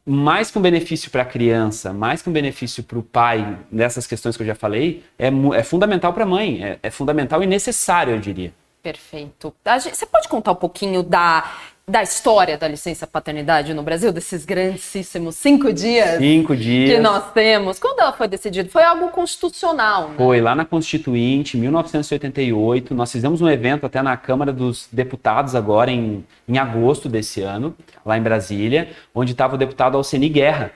mais 0.03 0.49
que 0.49 0.57
um 0.57 0.61
benefício 0.61 1.11
para 1.11 1.21
a 1.21 1.25
criança, 1.25 1.93
mais 1.93 2.23
que 2.23 2.29
um 2.29 2.33
benefício 2.33 2.83
para 2.83 2.97
o 2.97 3.03
pai, 3.03 3.59
nessas 3.71 4.07
questões 4.07 4.35
que 4.35 4.41
eu 4.41 4.47
já 4.47 4.55
falei, 4.55 5.03
é, 5.17 5.27
é 5.55 5.63
fundamental 5.63 6.11
para 6.11 6.23
a 6.23 6.27
mãe, 6.27 6.63
é, 6.63 6.79
é 6.81 6.89
fundamental 6.89 7.43
e 7.43 7.45
necessário, 7.45 8.15
eu 8.15 8.19
diria. 8.19 8.51
Perfeito. 8.81 9.53
Você 9.79 10.05
pode 10.05 10.27
contar 10.27 10.51
um 10.51 10.55
pouquinho 10.55 11.03
da 11.03 11.49
da 11.85 12.01
história 12.01 12.57
da 12.57 12.65
licença 12.65 13.05
paternidade 13.05 13.73
no 13.73 13.83
Brasil, 13.83 14.13
desses 14.13 14.45
grandíssimos 14.45 15.35
cinco 15.35 15.73
dias, 15.73 16.17
cinco 16.17 16.55
dias 16.55 16.95
que 16.95 16.99
nós 16.99 17.31
temos. 17.33 17.77
Quando 17.77 17.99
ela 17.99 18.13
foi 18.13 18.27
decidida? 18.27 18.69
Foi 18.69 18.83
algo 18.83 19.09
constitucional, 19.09 20.09
né? 20.09 20.15
Foi 20.17 20.39
lá 20.39 20.55
na 20.55 20.63
Constituinte, 20.63 21.57
1988. 21.57 22.95
Nós 22.95 23.11
fizemos 23.11 23.41
um 23.41 23.49
evento 23.49 23.85
até 23.85 24.01
na 24.01 24.15
Câmara 24.15 24.53
dos 24.53 24.87
Deputados 24.91 25.55
agora 25.55 25.91
em, 25.91 26.25
em 26.47 26.57
agosto 26.57 27.09
desse 27.09 27.41
ano, 27.41 27.75
lá 28.05 28.17
em 28.17 28.21
Brasília, 28.21 28.89
onde 29.13 29.33
estava 29.33 29.55
o 29.55 29.57
deputado 29.57 29.97
Alceni 29.97 30.29
Guerra. 30.29 30.71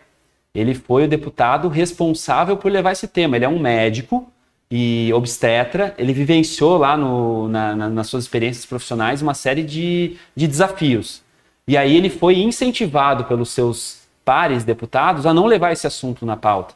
Ele 0.53 0.73
foi 0.73 1.05
o 1.05 1.07
deputado 1.07 1.69
responsável 1.69 2.57
por 2.57 2.69
levar 2.69 2.91
esse 2.91 3.07
tema. 3.07 3.37
Ele 3.37 3.45
é 3.45 3.49
um 3.49 3.59
médico 3.59 4.29
e 4.69 5.11
obstetra, 5.13 5.95
ele 5.97 6.11
vivenciou 6.11 6.77
lá 6.77 6.97
no, 6.97 7.47
na, 7.47 7.75
na, 7.75 7.89
nas 7.89 8.07
suas 8.07 8.25
experiências 8.25 8.65
profissionais 8.65 9.21
uma 9.21 9.33
série 9.33 9.63
de, 9.63 10.17
de 10.35 10.47
desafios. 10.47 11.21
E 11.67 11.77
aí 11.77 11.95
ele 11.95 12.09
foi 12.09 12.39
incentivado 12.39 13.25
pelos 13.25 13.49
seus 13.49 14.07
pares 14.25 14.63
deputados 14.63 15.25
a 15.25 15.33
não 15.33 15.45
levar 15.45 15.71
esse 15.71 15.87
assunto 15.87 16.25
na 16.25 16.35
pauta. 16.35 16.75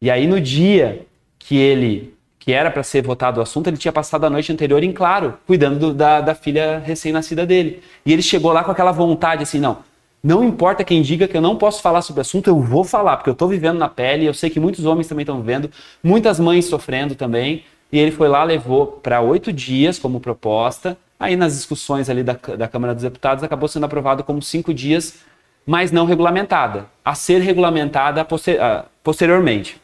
E 0.00 0.10
aí 0.10 0.26
no 0.26 0.40
dia 0.40 1.06
que 1.38 1.56
ele 1.56 2.14
que 2.38 2.52
era 2.52 2.72
para 2.72 2.82
ser 2.82 3.04
votado 3.04 3.38
o 3.38 3.42
assunto, 3.42 3.68
ele 3.68 3.76
tinha 3.76 3.92
passado 3.92 4.24
a 4.24 4.30
noite 4.30 4.52
anterior 4.52 4.82
em 4.82 4.90
claro, 4.90 5.38
cuidando 5.46 5.78
do, 5.78 5.94
da, 5.94 6.20
da 6.20 6.34
filha 6.34 6.82
recém-nascida 6.84 7.46
dele. 7.46 7.80
E 8.04 8.12
ele 8.12 8.20
chegou 8.20 8.52
lá 8.52 8.64
com 8.64 8.72
aquela 8.72 8.90
vontade 8.90 9.44
assim, 9.44 9.60
não, 9.60 9.78
não 10.22 10.44
importa 10.44 10.84
quem 10.84 11.02
diga 11.02 11.26
que 11.26 11.36
eu 11.36 11.40
não 11.40 11.56
posso 11.56 11.82
falar 11.82 12.00
sobre 12.00 12.20
o 12.20 12.22
assunto, 12.22 12.48
eu 12.48 12.60
vou 12.60 12.84
falar, 12.84 13.16
porque 13.16 13.28
eu 13.28 13.32
estou 13.32 13.48
vivendo 13.48 13.78
na 13.78 13.88
pele, 13.88 14.24
eu 14.24 14.32
sei 14.32 14.48
que 14.48 14.60
muitos 14.60 14.84
homens 14.84 15.08
também 15.08 15.24
estão 15.24 15.40
vivendo, 15.40 15.68
muitas 16.02 16.38
mães 16.38 16.66
sofrendo 16.66 17.14
também. 17.14 17.64
E 17.90 17.98
ele 17.98 18.10
foi 18.12 18.28
lá, 18.28 18.42
levou 18.44 18.86
para 18.86 19.20
oito 19.20 19.52
dias 19.52 19.98
como 19.98 20.20
proposta. 20.20 20.96
Aí 21.18 21.36
nas 21.36 21.54
discussões 21.54 22.08
ali 22.08 22.22
da, 22.22 22.32
da 22.56 22.66
Câmara 22.66 22.94
dos 22.94 23.02
Deputados 23.02 23.44
acabou 23.44 23.68
sendo 23.68 23.84
aprovado 23.84 24.24
como 24.24 24.40
cinco 24.40 24.72
dias, 24.72 25.18
mas 25.66 25.92
não 25.92 26.06
regulamentada, 26.06 26.86
a 27.04 27.14
ser 27.14 27.40
regulamentada 27.40 28.24
poster, 28.24 28.58
uh, 28.60 28.84
posteriormente. 29.02 29.80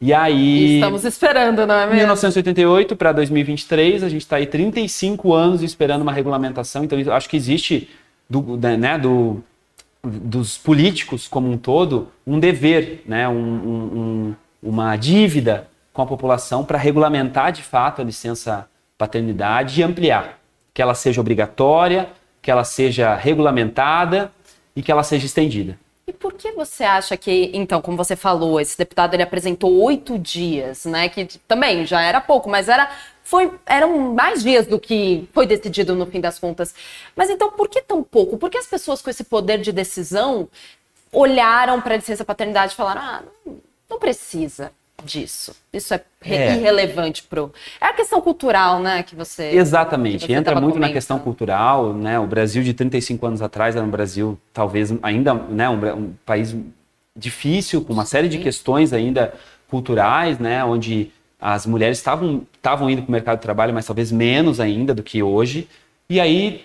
E 0.00 0.14
aí. 0.14 0.76
Estamos 0.76 1.04
esperando, 1.04 1.66
não 1.66 1.74
é 1.74 1.84
mesmo? 1.84 1.96
1988 1.96 2.96
para 2.96 3.12
2023, 3.12 4.02
a 4.02 4.08
gente 4.08 4.22
está 4.22 4.36
aí 4.36 4.46
35 4.46 5.34
anos 5.34 5.62
esperando 5.62 6.02
uma 6.02 6.12
regulamentação, 6.12 6.82
então 6.82 6.98
acho 7.12 7.28
que 7.28 7.36
existe 7.36 7.90
do, 8.28 8.56
né, 8.56 8.96
do, 8.96 9.42
dos 10.02 10.56
políticos 10.56 11.28
como 11.28 11.50
um 11.50 11.58
todo 11.58 12.08
um 12.26 12.38
dever, 12.38 13.02
né, 13.06 13.28
um, 13.28 13.34
um, 13.34 14.34
uma 14.62 14.96
dívida 14.96 15.68
com 15.92 16.02
a 16.02 16.06
população 16.06 16.64
para 16.64 16.78
regulamentar 16.78 17.52
de 17.52 17.62
fato 17.62 18.00
a 18.00 18.04
licença 18.04 18.68
paternidade 18.96 19.80
e 19.80 19.82
ampliar, 19.82 20.38
que 20.72 20.80
ela 20.80 20.94
seja 20.94 21.20
obrigatória, 21.20 22.08
que 22.40 22.50
ela 22.50 22.64
seja 22.64 23.14
regulamentada 23.14 24.32
e 24.74 24.82
que 24.82 24.90
ela 24.90 25.02
seja 25.02 25.26
estendida. 25.26 25.78
E 26.06 26.12
por 26.12 26.32
que 26.32 26.50
você 26.52 26.82
acha 26.82 27.16
que, 27.16 27.50
então, 27.54 27.80
como 27.80 27.96
você 27.96 28.16
falou, 28.16 28.60
esse 28.60 28.76
deputado 28.76 29.14
ele 29.14 29.22
apresentou 29.22 29.80
oito 29.82 30.18
dias, 30.18 30.84
né? 30.84 31.08
Que 31.08 31.24
também 31.46 31.86
já 31.86 32.00
era 32.02 32.20
pouco, 32.20 32.50
mas 32.50 32.68
era 32.68 32.90
foi, 33.30 33.52
eram 33.64 34.12
mais 34.12 34.42
dias 34.42 34.66
do 34.66 34.76
que 34.76 35.28
foi 35.32 35.46
decidido 35.46 35.94
no 35.94 36.04
fim 36.04 36.20
das 36.20 36.36
contas. 36.36 36.74
Mas 37.14 37.30
então, 37.30 37.52
por 37.52 37.68
que 37.68 37.80
tão 37.80 38.02
pouco? 38.02 38.36
Por 38.36 38.50
que 38.50 38.58
as 38.58 38.66
pessoas 38.66 39.00
com 39.00 39.08
esse 39.08 39.22
poder 39.22 39.60
de 39.60 39.70
decisão 39.70 40.48
olharam 41.12 41.80
para 41.80 41.94
a 41.94 41.96
licença 41.96 42.24
paternidade 42.24 42.72
e 42.72 42.76
falaram: 42.76 43.00
ah, 43.00 43.22
não, 43.88 44.00
precisa 44.00 44.72
disso. 45.04 45.54
Isso 45.72 45.94
é, 45.94 46.02
é, 46.24 46.56
irrelevante 46.56 47.22
pro. 47.22 47.52
É 47.80 47.86
a 47.86 47.92
questão 47.92 48.20
cultural, 48.20 48.80
né, 48.80 49.04
que 49.04 49.14
você 49.14 49.44
Exatamente. 49.52 50.26
Que 50.26 50.32
você 50.32 50.38
Entra 50.38 50.54
muito 50.54 50.72
comentando. 50.72 50.88
na 50.88 50.92
questão 50.92 51.18
cultural, 51.20 51.94
né? 51.94 52.18
O 52.18 52.26
Brasil 52.26 52.64
de 52.64 52.74
35 52.74 53.24
anos 53.24 53.40
atrás 53.40 53.76
era 53.76 53.84
um 53.84 53.90
Brasil 53.90 54.36
talvez 54.52 54.92
ainda, 55.04 55.34
né, 55.34 55.70
um, 55.70 55.76
um 55.94 56.14
país 56.26 56.56
difícil 57.16 57.84
com 57.84 57.92
uma 57.92 58.04
série 58.04 58.28
de 58.28 58.38
questões 58.38 58.92
ainda 58.92 59.32
culturais, 59.68 60.40
né, 60.40 60.64
onde 60.64 61.12
as 61.40 61.64
mulheres 61.66 61.98
estavam 61.98 62.90
indo 62.90 63.02
para 63.02 63.08
o 63.08 63.12
mercado 63.12 63.38
de 63.38 63.42
trabalho, 63.42 63.72
mas 63.72 63.86
talvez 63.86 64.12
menos 64.12 64.60
ainda 64.60 64.94
do 64.94 65.02
que 65.02 65.22
hoje. 65.22 65.66
E 66.08 66.20
aí, 66.20 66.62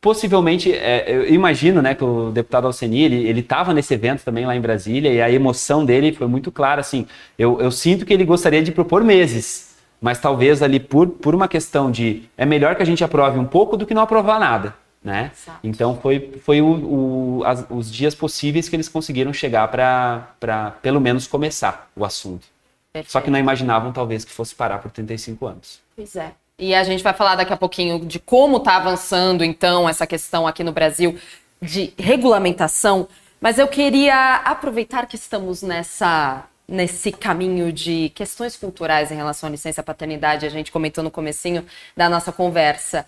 possivelmente, 0.00 0.72
é, 0.72 1.04
eu 1.08 1.34
imagino 1.34 1.82
né, 1.82 1.94
que 1.94 2.04
o 2.04 2.30
deputado 2.30 2.66
Alceni, 2.66 3.02
ele 3.02 3.40
estava 3.40 3.74
nesse 3.74 3.94
evento 3.94 4.22
também 4.22 4.46
lá 4.46 4.54
em 4.54 4.60
Brasília, 4.60 5.12
e 5.12 5.20
a 5.20 5.30
emoção 5.30 5.84
dele 5.84 6.12
foi 6.12 6.26
muito 6.26 6.52
clara. 6.52 6.80
Assim, 6.80 7.06
eu, 7.38 7.60
eu 7.60 7.70
sinto 7.70 8.04
que 8.06 8.12
ele 8.12 8.24
gostaria 8.24 8.62
de 8.62 8.70
propor 8.70 9.02
meses, 9.02 9.76
mas 10.00 10.18
talvez 10.18 10.62
ali 10.62 10.78
por, 10.78 11.08
por 11.08 11.34
uma 11.34 11.48
questão 11.48 11.90
de 11.90 12.24
é 12.36 12.44
melhor 12.44 12.76
que 12.76 12.82
a 12.82 12.86
gente 12.86 13.02
aprove 13.02 13.38
um 13.38 13.44
pouco 13.44 13.76
do 13.76 13.86
que 13.86 13.94
não 13.94 14.02
aprovar 14.02 14.38
nada. 14.38 14.74
Né? 15.02 15.32
Então 15.64 15.98
foi, 16.00 16.32
foi 16.44 16.62
o, 16.62 16.66
o, 16.66 17.42
as, 17.44 17.66
os 17.68 17.92
dias 17.92 18.14
possíveis 18.14 18.68
que 18.68 18.76
eles 18.76 18.88
conseguiram 18.88 19.32
chegar 19.32 19.66
para 19.68 20.70
pelo 20.80 21.00
menos 21.00 21.26
começar 21.26 21.90
o 21.96 22.04
assunto. 22.04 22.46
Perfeito. 22.92 23.12
Só 23.12 23.20
que 23.20 23.30
não 23.30 23.38
imaginavam, 23.38 23.92
talvez, 23.92 24.24
que 24.24 24.32
fosse 24.32 24.54
parar 24.54 24.78
por 24.78 24.90
35 24.90 25.46
anos. 25.46 25.80
Pois 25.96 26.14
é. 26.14 26.32
E 26.58 26.74
a 26.74 26.84
gente 26.84 27.02
vai 27.02 27.14
falar 27.14 27.36
daqui 27.36 27.52
a 27.52 27.56
pouquinho 27.56 28.04
de 28.04 28.18
como 28.18 28.58
está 28.58 28.76
avançando, 28.76 29.42
então, 29.42 29.88
essa 29.88 30.06
questão 30.06 30.46
aqui 30.46 30.62
no 30.62 30.72
Brasil 30.72 31.18
de 31.60 31.94
regulamentação. 31.98 33.08
Mas 33.40 33.58
eu 33.58 33.66
queria 33.66 34.36
aproveitar 34.44 35.06
que 35.06 35.16
estamos 35.16 35.62
nessa 35.62 36.46
nesse 36.68 37.12
caminho 37.12 37.70
de 37.72 38.10
questões 38.14 38.56
culturais 38.56 39.10
em 39.10 39.16
relação 39.16 39.48
à 39.48 39.50
licença 39.50 39.82
paternidade, 39.82 40.46
a 40.46 40.48
gente 40.48 40.72
comentou 40.72 41.04
no 41.04 41.10
comecinho 41.10 41.66
da 41.94 42.08
nossa 42.08 42.32
conversa. 42.32 43.04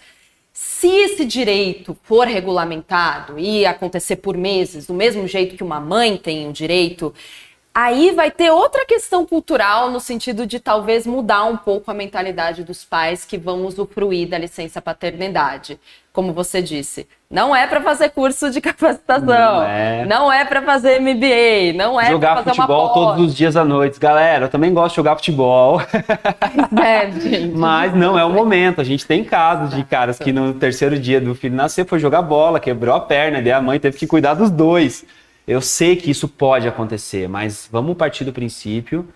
Se 0.52 0.86
esse 0.86 1.24
direito 1.24 1.96
for 2.02 2.26
regulamentado 2.26 3.38
e 3.38 3.64
acontecer 3.64 4.16
por 4.16 4.36
meses, 4.36 4.86
do 4.86 4.92
mesmo 4.92 5.26
jeito 5.26 5.56
que 5.56 5.62
uma 5.62 5.80
mãe 5.80 6.16
tem 6.16 6.48
o 6.48 6.52
direito, 6.52 7.14
Aí 7.76 8.12
vai 8.12 8.30
ter 8.30 8.52
outra 8.52 8.86
questão 8.86 9.26
cultural 9.26 9.90
no 9.90 9.98
sentido 9.98 10.46
de 10.46 10.60
talvez 10.60 11.04
mudar 11.04 11.44
um 11.46 11.56
pouco 11.56 11.90
a 11.90 11.94
mentalidade 11.94 12.62
dos 12.62 12.84
pais 12.84 13.24
que 13.24 13.36
vão 13.36 13.66
usufruir 13.66 14.28
da 14.28 14.38
licença 14.38 14.80
paternidade. 14.80 15.80
Como 16.12 16.32
você 16.32 16.62
disse, 16.62 17.08
não 17.28 17.56
é 17.56 17.66
para 17.66 17.80
fazer 17.80 18.10
curso 18.10 18.48
de 18.48 18.60
capacitação, 18.62 19.26
não 19.26 19.62
é, 19.64 20.06
não 20.06 20.32
é 20.32 20.44
para 20.44 20.62
fazer 20.62 21.00
MBA, 21.00 21.76
não 21.76 22.00
é 22.00 22.10
jogar 22.10 22.36
fazer 22.36 22.54
futebol 22.54 22.90
todos 22.90 23.24
os 23.24 23.34
dias 23.34 23.56
à 23.56 23.64
noite, 23.64 23.98
galera. 23.98 24.44
Eu 24.44 24.48
também 24.48 24.72
gosto 24.72 24.90
de 24.90 24.96
jogar 24.96 25.16
futebol, 25.16 25.80
é, 26.80 27.10
gente. 27.10 27.56
mas 27.56 27.92
não 27.92 28.16
é 28.16 28.24
o 28.24 28.30
momento. 28.30 28.80
A 28.80 28.84
gente 28.84 29.04
tem 29.04 29.24
casos 29.24 29.74
de 29.74 29.82
caras 29.82 30.16
que 30.16 30.32
no 30.32 30.54
terceiro 30.54 30.96
dia 30.96 31.20
do 31.20 31.34
filho 31.34 31.56
nascer 31.56 31.84
foi 31.84 31.98
jogar 31.98 32.22
bola, 32.22 32.60
quebrou 32.60 32.94
a 32.94 33.00
perna, 33.00 33.40
e 33.40 33.50
a 33.50 33.60
mãe 33.60 33.80
teve 33.80 33.98
que 33.98 34.06
cuidar 34.06 34.34
dos 34.34 34.48
dois. 34.48 35.04
Eu 35.46 35.60
sei 35.60 35.96
que 35.96 36.10
isso 36.10 36.26
pode 36.26 36.66
acontecer, 36.66 37.28
mas 37.28 37.68
vamos 37.70 37.96
partir 37.96 38.24
do 38.24 38.32
princípio 38.32 39.06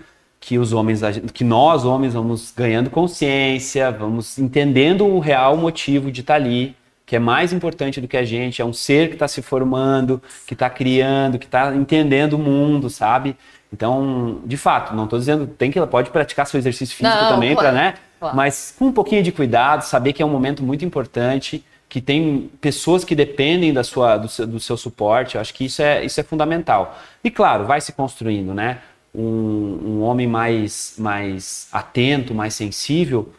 que 0.40 0.58
os 0.58 0.73
homens, 0.73 1.00
que 1.32 1.42
nós 1.42 1.85
homens 1.85 2.14
vamos 2.14 2.52
ganhando 2.56 2.90
consciência, 2.90 3.90
vamos 3.90 4.38
entendendo 4.38 5.06
o 5.06 5.18
real 5.18 5.56
motivo 5.56 6.12
de 6.12 6.20
estar 6.20 6.35
ali, 6.35 6.76
que 7.04 7.16
é 7.16 7.18
mais 7.18 7.52
importante 7.52 8.00
do 8.00 8.06
que 8.06 8.16
a 8.16 8.25
gente, 8.25 8.62
é 8.62 8.64
um 8.64 8.73
ser 8.73 9.08
que 9.08 9.14
está 9.14 9.26
se 9.26 9.42
formando, 9.42 10.23
que 10.47 10.52
está 10.52 10.68
criando, 10.70 11.38
que 11.38 11.47
está 11.47 11.75
entendendo 11.75 12.35
o 12.35 12.38
mundo, 12.38 12.88
sabe? 12.88 13.37
Então, 13.73 14.40
de 14.44 14.56
fato, 14.56 14.94
não 14.94 15.04
estou 15.04 15.18
dizendo 15.18 15.47
tem 15.47 15.70
que 15.70 15.85
pode 15.87 16.11
praticar 16.11 16.47
seu 16.47 16.58
exercício 16.58 16.97
físico 16.97 17.16
não, 17.16 17.28
também 17.30 17.54
claro, 17.54 17.68
para, 17.68 17.73
né? 17.73 17.94
Claro. 18.20 18.37
Mas 18.37 18.75
com 18.78 18.87
um 18.87 18.92
pouquinho 18.92 19.23
de 19.23 19.32
cuidado, 19.32 19.82
saber 19.82 20.12
que 20.12 20.23
é 20.23 20.26
um 20.26 20.30
momento 20.30 20.62
muito 20.62 20.85
importante 20.85 21.64
que 21.88 22.00
tem 22.00 22.50
pessoas 22.61 23.04
que 23.04 23.14
dependem 23.14 23.73
da 23.73 23.83
sua, 23.83 24.16
do, 24.16 24.28
seu, 24.28 24.47
do 24.47 24.61
seu 24.61 24.76
suporte. 24.76 25.35
Eu 25.35 25.40
acho 25.40 25.54
que 25.54 25.64
isso 25.64 25.80
é, 25.80 26.04
isso 26.04 26.21
é 26.21 26.23
fundamental. 26.23 26.99
E 27.25 27.30
claro, 27.30 27.64
vai 27.64 27.80
se 27.80 27.92
construindo, 27.92 28.52
né? 28.52 28.80
Um, 29.14 29.80
um 29.85 30.02
homem 30.02 30.26
mais, 30.26 30.95
mais 30.99 31.68
atento, 31.73 32.35
mais 32.35 32.54
sensível, 32.54 33.33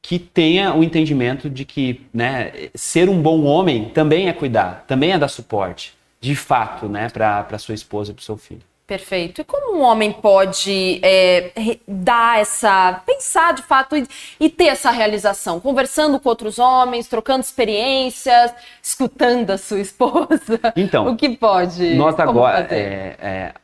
que 0.00 0.18
tenha 0.18 0.74
o 0.74 0.82
entendimento 0.82 1.50
de 1.50 1.64
que 1.64 2.06
né, 2.14 2.52
ser 2.74 3.08
um 3.08 3.20
bom 3.20 3.42
homem 3.44 3.90
também 3.90 4.28
é 4.28 4.32
cuidar, 4.32 4.84
também 4.86 5.12
é 5.12 5.18
dar 5.18 5.28
suporte, 5.28 5.94
de 6.20 6.34
fato, 6.34 6.88
né, 6.88 7.08
para 7.10 7.58
sua 7.58 7.74
esposa 7.74 8.12
e 8.12 8.14
para 8.14 8.22
o 8.22 8.24
seu 8.24 8.36
filho. 8.36 8.62
Perfeito. 8.90 9.42
E 9.42 9.44
como 9.44 9.78
um 9.78 9.82
homem 9.82 10.10
pode 10.10 10.98
é, 11.00 11.52
dar 11.86 12.40
essa. 12.40 13.00
pensar 13.06 13.54
de 13.54 13.62
fato 13.62 13.96
e, 13.96 14.04
e, 14.40 14.50
ter 14.50 14.64
essa 14.64 14.90
realização? 14.90 15.60
Conversando 15.60 16.18
com 16.18 16.28
outros 16.28 16.58
homens, 16.58 17.06
trocando 17.06 17.44
experiências, 17.44 18.52
escutando 18.82 19.52
a 19.52 19.58
sua 19.58 19.78
esposa? 19.78 20.58
Então. 20.74 21.06
O 21.06 21.16
que 21.16 21.28
pode? 21.28 21.94
Nós 21.94 22.18
agora. 22.18 22.66
É, 22.68 23.16
é, 23.20 23.54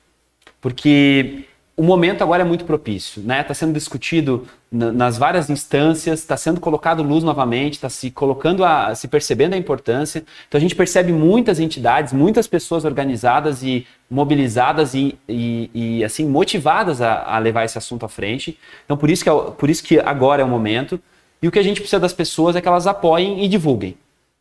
Porque 0.60 1.46
o 1.80 1.84
momento 1.84 2.22
agora 2.22 2.42
é 2.42 2.46
muito 2.46 2.66
propício, 2.66 3.22
né? 3.22 3.40
Está 3.40 3.54
sendo 3.54 3.72
discutido 3.72 4.46
nas 4.70 5.18
várias 5.18 5.50
instâncias, 5.50 6.20
está 6.20 6.36
sendo 6.36 6.60
colocado 6.60 7.02
luz 7.02 7.24
novamente, 7.24 7.76
está 7.76 7.88
se 7.88 8.12
colocando 8.12 8.66
a, 8.66 8.94
se 8.94 9.08
percebendo 9.08 9.54
a 9.54 9.58
importância. 9.58 10.26
Então 10.50 10.58
a 10.58 10.62
gente 10.62 10.76
percebe 10.76 11.14
muitas 11.14 11.58
entidades, 11.58 12.12
muitas 12.12 12.48
pessoas 12.48 12.84
organizadas 12.84 13.64
e 13.64 13.88
mobilizadas 14.12 14.94
e, 14.94 15.18
e, 15.26 15.72
e 15.74 16.04
assim 16.04 16.26
motivadas 16.26 17.02
a, 17.02 17.24
a, 17.24 17.40
levar 17.40 17.64
esse 17.64 17.78
assunto 17.78 18.06
à 18.06 18.10
frente. 18.10 18.60
Então 18.84 18.98
por 18.98 19.10
isso 19.10 19.24
que 19.24 19.30
é, 19.30 19.34
por 19.34 19.70
isso 19.70 19.82
que 19.82 20.00
agora 20.00 20.42
é 20.42 20.46
o 20.46 20.50
momento. 20.50 21.00
E 21.42 21.48
o 21.48 21.52
que 21.52 21.60
a 21.60 21.64
gente 21.64 21.80
precisa 21.80 22.02
das 22.02 22.12
pessoas 22.12 22.58
é 22.58 22.62
que 22.62 22.68
elas 22.68 22.88
apoiem 22.88 23.42
e 23.42 23.48
divulguem, 23.48 23.96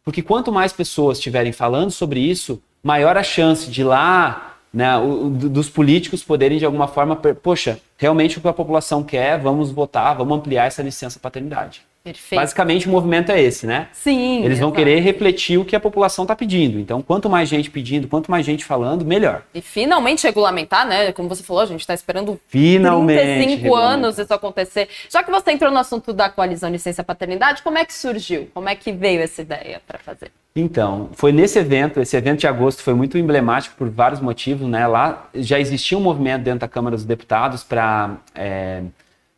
porque 0.04 0.22
quanto 0.22 0.50
mais 0.50 0.72
pessoas 0.72 1.18
estiverem 1.18 1.52
falando 1.52 1.92
sobre 1.92 2.18
isso, 2.18 2.60
maior 2.82 3.16
a 3.16 3.22
chance 3.22 3.70
de 3.70 3.84
lá 3.84 4.47
né, 4.72 4.96
o, 4.98 5.30
dos 5.30 5.68
políticos 5.68 6.22
poderem 6.22 6.58
de 6.58 6.64
alguma 6.64 6.88
forma, 6.88 7.16
poxa, 7.16 7.78
realmente 7.96 8.38
o 8.38 8.40
que 8.40 8.48
a 8.48 8.52
população 8.52 9.02
quer, 9.02 9.38
vamos 9.38 9.70
votar, 9.70 10.16
vamos 10.16 10.38
ampliar 10.38 10.66
essa 10.66 10.82
licença 10.82 11.18
paternidade. 11.18 11.88
Perfeito. 12.12 12.40
Basicamente 12.40 12.88
o 12.88 12.90
movimento 12.90 13.30
é 13.30 13.40
esse, 13.40 13.66
né? 13.66 13.88
Sim. 13.92 14.44
Eles 14.44 14.58
vão 14.58 14.68
exato. 14.68 14.84
querer 14.84 15.00
refletir 15.00 15.58
o 15.58 15.64
que 15.64 15.76
a 15.76 15.80
população 15.80 16.24
está 16.24 16.34
pedindo. 16.34 16.78
Então, 16.78 17.02
quanto 17.02 17.28
mais 17.28 17.48
gente 17.48 17.70
pedindo, 17.70 18.08
quanto 18.08 18.30
mais 18.30 18.46
gente 18.46 18.64
falando, 18.64 19.04
melhor. 19.04 19.42
E 19.52 19.60
finalmente 19.60 20.26
regulamentar, 20.26 20.86
né? 20.86 21.12
Como 21.12 21.28
você 21.28 21.42
falou, 21.42 21.62
a 21.62 21.66
gente 21.66 21.80
está 21.80 21.92
esperando 21.92 22.40
finalmente 22.48 23.20
35 23.20 23.74
anos 23.74 24.18
isso 24.18 24.32
acontecer. 24.32 24.88
Já 25.10 25.22
que 25.22 25.30
você 25.30 25.50
entrou 25.50 25.70
no 25.70 25.78
assunto 25.78 26.12
da 26.12 26.30
coalizão 26.30 26.70
licença 26.70 27.04
paternidade, 27.04 27.62
como 27.62 27.76
é 27.76 27.84
que 27.84 27.92
surgiu? 27.92 28.48
Como 28.54 28.68
é 28.68 28.74
que 28.74 28.90
veio 28.90 29.20
essa 29.20 29.42
ideia 29.42 29.82
para 29.86 29.98
fazer? 29.98 30.30
Então, 30.60 31.10
foi 31.12 31.30
nesse 31.30 31.56
evento, 31.56 32.00
esse 32.00 32.16
evento 32.16 32.40
de 32.40 32.46
agosto 32.48 32.82
foi 32.82 32.92
muito 32.92 33.16
emblemático 33.16 33.76
por 33.76 33.88
vários 33.88 34.20
motivos, 34.20 34.68
né? 34.68 34.88
Lá 34.88 35.28
já 35.32 35.60
existia 35.60 35.96
um 35.96 36.00
movimento 36.00 36.42
dentro 36.42 36.60
da 36.60 36.68
Câmara 36.68 36.96
dos 36.96 37.04
Deputados 37.04 37.62
para 37.62 38.16
é, 38.34 38.82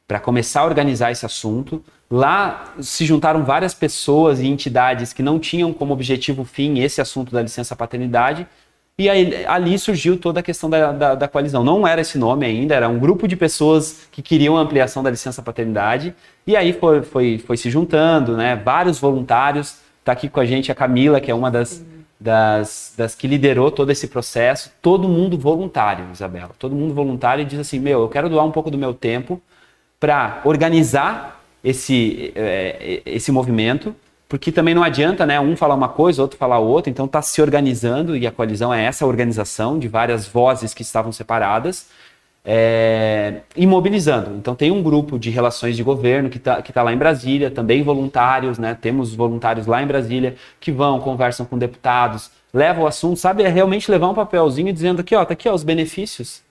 para 0.08 0.18
começar 0.18 0.62
a 0.62 0.64
organizar 0.64 1.12
esse 1.12 1.26
assunto. 1.26 1.84
Lá 2.10 2.72
se 2.80 3.04
juntaram 3.04 3.44
várias 3.44 3.74
pessoas 3.74 4.40
e 4.40 4.46
entidades 4.46 5.12
que 5.12 5.22
não 5.22 5.38
tinham 5.38 5.72
como 5.74 5.92
objetivo 5.92 6.42
fim 6.42 6.80
esse 6.80 7.02
assunto 7.02 7.32
da 7.32 7.42
licença 7.42 7.76
paternidade. 7.76 8.46
E 8.98 9.08
aí, 9.08 9.44
ali 9.46 9.78
surgiu 9.78 10.18
toda 10.18 10.40
a 10.40 10.42
questão 10.42 10.70
da, 10.70 10.90
da, 10.90 11.14
da, 11.14 11.28
coalizão. 11.28 11.62
Não 11.62 11.86
era 11.86 12.00
esse 12.00 12.18
nome 12.18 12.46
ainda, 12.46 12.74
era 12.74 12.88
um 12.88 12.98
grupo 12.98 13.28
de 13.28 13.36
pessoas 13.36 14.08
que 14.10 14.22
queriam 14.22 14.56
a 14.56 14.60
ampliação 14.60 15.02
da 15.02 15.10
licença 15.10 15.42
paternidade. 15.42 16.14
E 16.46 16.56
aí 16.56 16.72
foi, 16.72 17.02
foi, 17.02 17.38
foi 17.38 17.56
se 17.56 17.70
juntando, 17.70 18.36
né? 18.36 18.56
Vários 18.56 18.98
voluntários. 18.98 19.89
Está 20.10 20.18
aqui 20.18 20.28
com 20.28 20.40
a 20.40 20.44
gente 20.44 20.72
a 20.72 20.74
Camila, 20.74 21.20
que 21.20 21.30
é 21.30 21.34
uma 21.34 21.52
das, 21.52 21.84
das, 22.18 22.94
das 22.98 23.14
que 23.14 23.28
liderou 23.28 23.70
todo 23.70 23.92
esse 23.92 24.08
processo. 24.08 24.72
Todo 24.82 25.08
mundo 25.08 25.38
voluntário, 25.38 26.04
Isabela. 26.12 26.50
Todo 26.58 26.74
mundo 26.74 26.92
voluntário 26.92 27.42
e 27.42 27.44
diz 27.44 27.60
assim: 27.60 27.78
Meu, 27.78 28.00
eu 28.00 28.08
quero 28.08 28.28
doar 28.28 28.44
um 28.44 28.50
pouco 28.50 28.72
do 28.72 28.76
meu 28.76 28.92
tempo 28.92 29.40
para 30.00 30.40
organizar 30.44 31.40
esse, 31.62 32.32
é, 32.34 33.02
esse 33.06 33.30
movimento, 33.30 33.94
porque 34.28 34.50
também 34.50 34.74
não 34.74 34.82
adianta 34.82 35.24
né, 35.24 35.38
um 35.38 35.56
falar 35.56 35.76
uma 35.76 35.88
coisa, 35.88 36.22
outro 36.22 36.36
falar 36.36 36.58
outra, 36.58 36.90
então 36.90 37.06
está 37.06 37.22
se 37.22 37.40
organizando, 37.40 38.16
e 38.16 38.26
a 38.26 38.32
coalizão 38.32 38.74
é 38.74 38.84
essa 38.84 39.06
organização 39.06 39.78
de 39.78 39.86
várias 39.86 40.26
vozes 40.26 40.74
que 40.74 40.82
estavam 40.82 41.12
separadas, 41.12 41.86
é, 42.44 43.40
e 43.56 43.66
mobilizando. 43.66 44.36
Então 44.36 44.54
tem 44.54 44.70
um 44.70 44.82
grupo 44.82 45.18
de 45.18 45.30
relações 45.30 45.76
de 45.76 45.82
governo 45.82 46.30
que 46.30 46.38
está 46.38 46.62
tá 46.62 46.82
lá 46.82 46.92
em 46.92 46.96
Brasília, 46.96 47.50
também 47.50 47.82
voluntários, 47.82 48.58
né? 48.58 48.76
Temos 48.80 49.14
voluntários 49.14 49.66
lá 49.66 49.82
em 49.82 49.86
Brasília 49.86 50.36
que 50.58 50.72
vão, 50.72 51.00
conversam 51.00 51.46
com 51.46 51.58
deputados, 51.58 52.30
levam 52.52 52.84
o 52.84 52.86
assunto, 52.86 53.18
sabe? 53.18 53.42
É 53.42 53.48
realmente 53.48 53.90
levar 53.90 54.08
um 54.08 54.14
papelzinho 54.14 54.72
dizendo 54.72 55.00
aqui, 55.00 55.14
ó, 55.14 55.24
tá 55.24 55.34
aqui 55.34 55.48
ó, 55.48 55.54
os 55.54 55.62
benefícios 55.62 56.42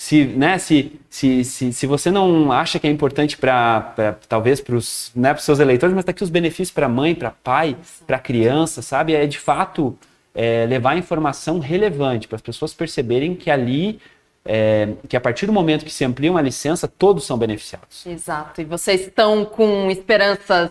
se, 0.00 0.24
né, 0.24 0.56
se, 0.56 0.98
se, 1.10 1.44
se, 1.44 1.72
se 1.74 1.86
você 1.86 2.10
não 2.10 2.50
acha 2.50 2.78
que 2.78 2.86
é 2.86 2.90
importante 2.90 3.36
para 3.36 4.16
talvez 4.26 4.58
para 4.58 4.74
os 4.74 5.12
né, 5.14 5.36
seus 5.36 5.58
eleitores, 5.58 5.94
mas 5.94 6.04
está 6.04 6.10
aqui 6.10 6.24
os 6.24 6.30
benefícios 6.30 6.70
para 6.70 6.88
mãe, 6.88 7.14
para 7.14 7.30
pai, 7.30 7.76
para 8.06 8.18
criança, 8.18 8.80
sabe? 8.80 9.12
É 9.14 9.26
de 9.26 9.38
fato 9.38 9.94
é, 10.34 10.64
levar 10.64 10.96
informação 10.96 11.58
relevante 11.58 12.26
para 12.26 12.36
as 12.36 12.40
pessoas 12.40 12.72
perceberem 12.72 13.34
que 13.34 13.50
ali 13.50 14.00
é, 14.44 14.88
que 15.08 15.16
a 15.16 15.20
partir 15.20 15.46
do 15.46 15.52
momento 15.52 15.84
que 15.84 15.92
se 15.92 16.04
amplia 16.04 16.30
uma 16.30 16.40
licença, 16.40 16.88
todos 16.88 17.24
são 17.24 17.36
beneficiados. 17.36 18.06
Exato. 18.06 18.60
E 18.60 18.64
vocês 18.64 19.02
estão 19.02 19.44
com 19.44 19.90
esperanças 19.90 20.70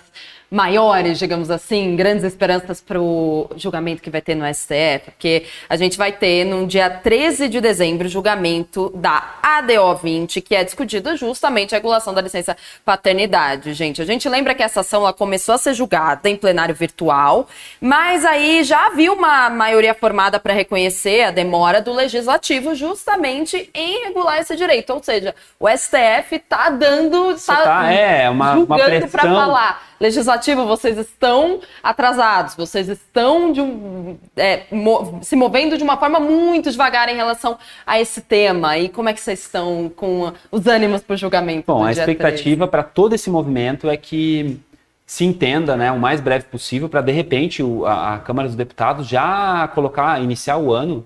maiores, 0.51 1.19
digamos 1.19 1.51
assim, 1.51 1.95
grandes 1.95 2.23
esperanças 2.23 2.81
para 2.81 2.99
o 2.99 3.49
julgamento 3.55 4.01
que 4.01 4.09
vai 4.09 4.21
ter 4.21 4.33
no 4.33 4.51
STF, 4.51 5.11
porque 5.11 5.45
a 5.69 5.75
gente 5.75 5.97
vai 5.97 6.11
ter 6.11 6.43
no 6.43 6.65
dia 6.65 6.89
13 6.89 7.47
de 7.47 7.61
dezembro 7.61 8.07
o 8.07 8.09
julgamento 8.09 8.91
da 8.95 9.35
ADO 9.43 9.95
20, 10.01 10.41
que 10.41 10.55
é 10.55 10.63
discutido 10.63 11.15
justamente 11.15 11.75
a 11.75 11.77
regulação 11.77 12.13
da 12.13 12.21
licença 12.21 12.57
paternidade. 12.83 13.73
Gente, 13.73 14.01
a 14.01 14.05
gente 14.05 14.27
lembra 14.27 14.55
que 14.55 14.63
essa 14.63 14.79
ação 14.79 15.01
ela 15.01 15.13
começou 15.13 15.53
a 15.53 15.57
ser 15.57 15.73
julgada 15.73 16.27
em 16.27 16.35
plenário 16.35 16.73
virtual, 16.73 17.47
mas 17.79 18.25
aí 18.25 18.63
já 18.63 18.87
havia 18.87 19.13
uma 19.13 19.49
maioria 19.49 19.93
formada 19.93 20.39
para 20.39 20.53
reconhecer 20.53 21.23
a 21.23 21.31
demora 21.31 21.79
do 21.81 21.93
legislativo 21.93 22.73
justamente 22.73 23.58
em 23.73 24.05
regular 24.05 24.39
esse 24.39 24.55
direito, 24.55 24.93
ou 24.93 25.03
seja, 25.03 25.35
o 25.59 25.67
STF 25.67 26.35
está 26.35 26.69
dando, 26.69 27.31
está 27.31 27.63
tá, 27.63 27.91
é, 27.91 28.29
uma, 28.29 28.53
julgando 28.53 29.07
para 29.07 29.23
falar 29.23 29.89
legislativo, 29.99 30.65
vocês 30.65 30.97
estão 30.97 31.59
atrasados, 31.83 32.55
vocês 32.55 32.87
estão 32.87 33.51
um, 33.51 34.17
é, 34.35 34.63
mo 34.71 35.19
se 35.21 35.35
movendo 35.35 35.77
de 35.77 35.83
uma 35.83 35.97
forma 35.97 36.19
muito 36.19 36.71
devagar 36.71 37.09
em 37.09 37.15
relação 37.15 37.57
a 37.85 37.99
esse 37.99 38.21
tema. 38.21 38.77
E 38.77 38.87
como 38.87 39.09
é 39.09 39.13
que 39.13 39.19
vocês 39.19 39.39
estão 39.41 39.91
com 39.93 40.31
os 40.51 40.67
ânimos 40.67 41.01
para 41.01 41.15
o 41.15 41.17
julgamento? 41.17 41.65
Bom, 41.67 41.83
a 41.83 41.91
expectativa 41.91 42.67
para 42.67 42.83
todo 42.83 43.13
esse 43.13 43.29
movimento 43.29 43.89
é 43.89 43.97
que 43.97 44.59
se 45.05 45.25
entenda 45.25 45.75
né, 45.75 45.91
o 45.91 45.99
mais 45.99 46.21
breve 46.21 46.45
possível 46.45 46.87
para, 46.87 47.01
de 47.01 47.11
repente, 47.11 47.63
o, 47.63 47.85
a, 47.85 48.13
a, 48.13 48.19
Câmara 48.19 48.47
dos 48.47 48.55
Deputados 48.55 49.07
já 49.07 49.67
colocar, 49.73 50.21
iniciar 50.21 50.57
o 50.57 50.71
ano 50.71 51.03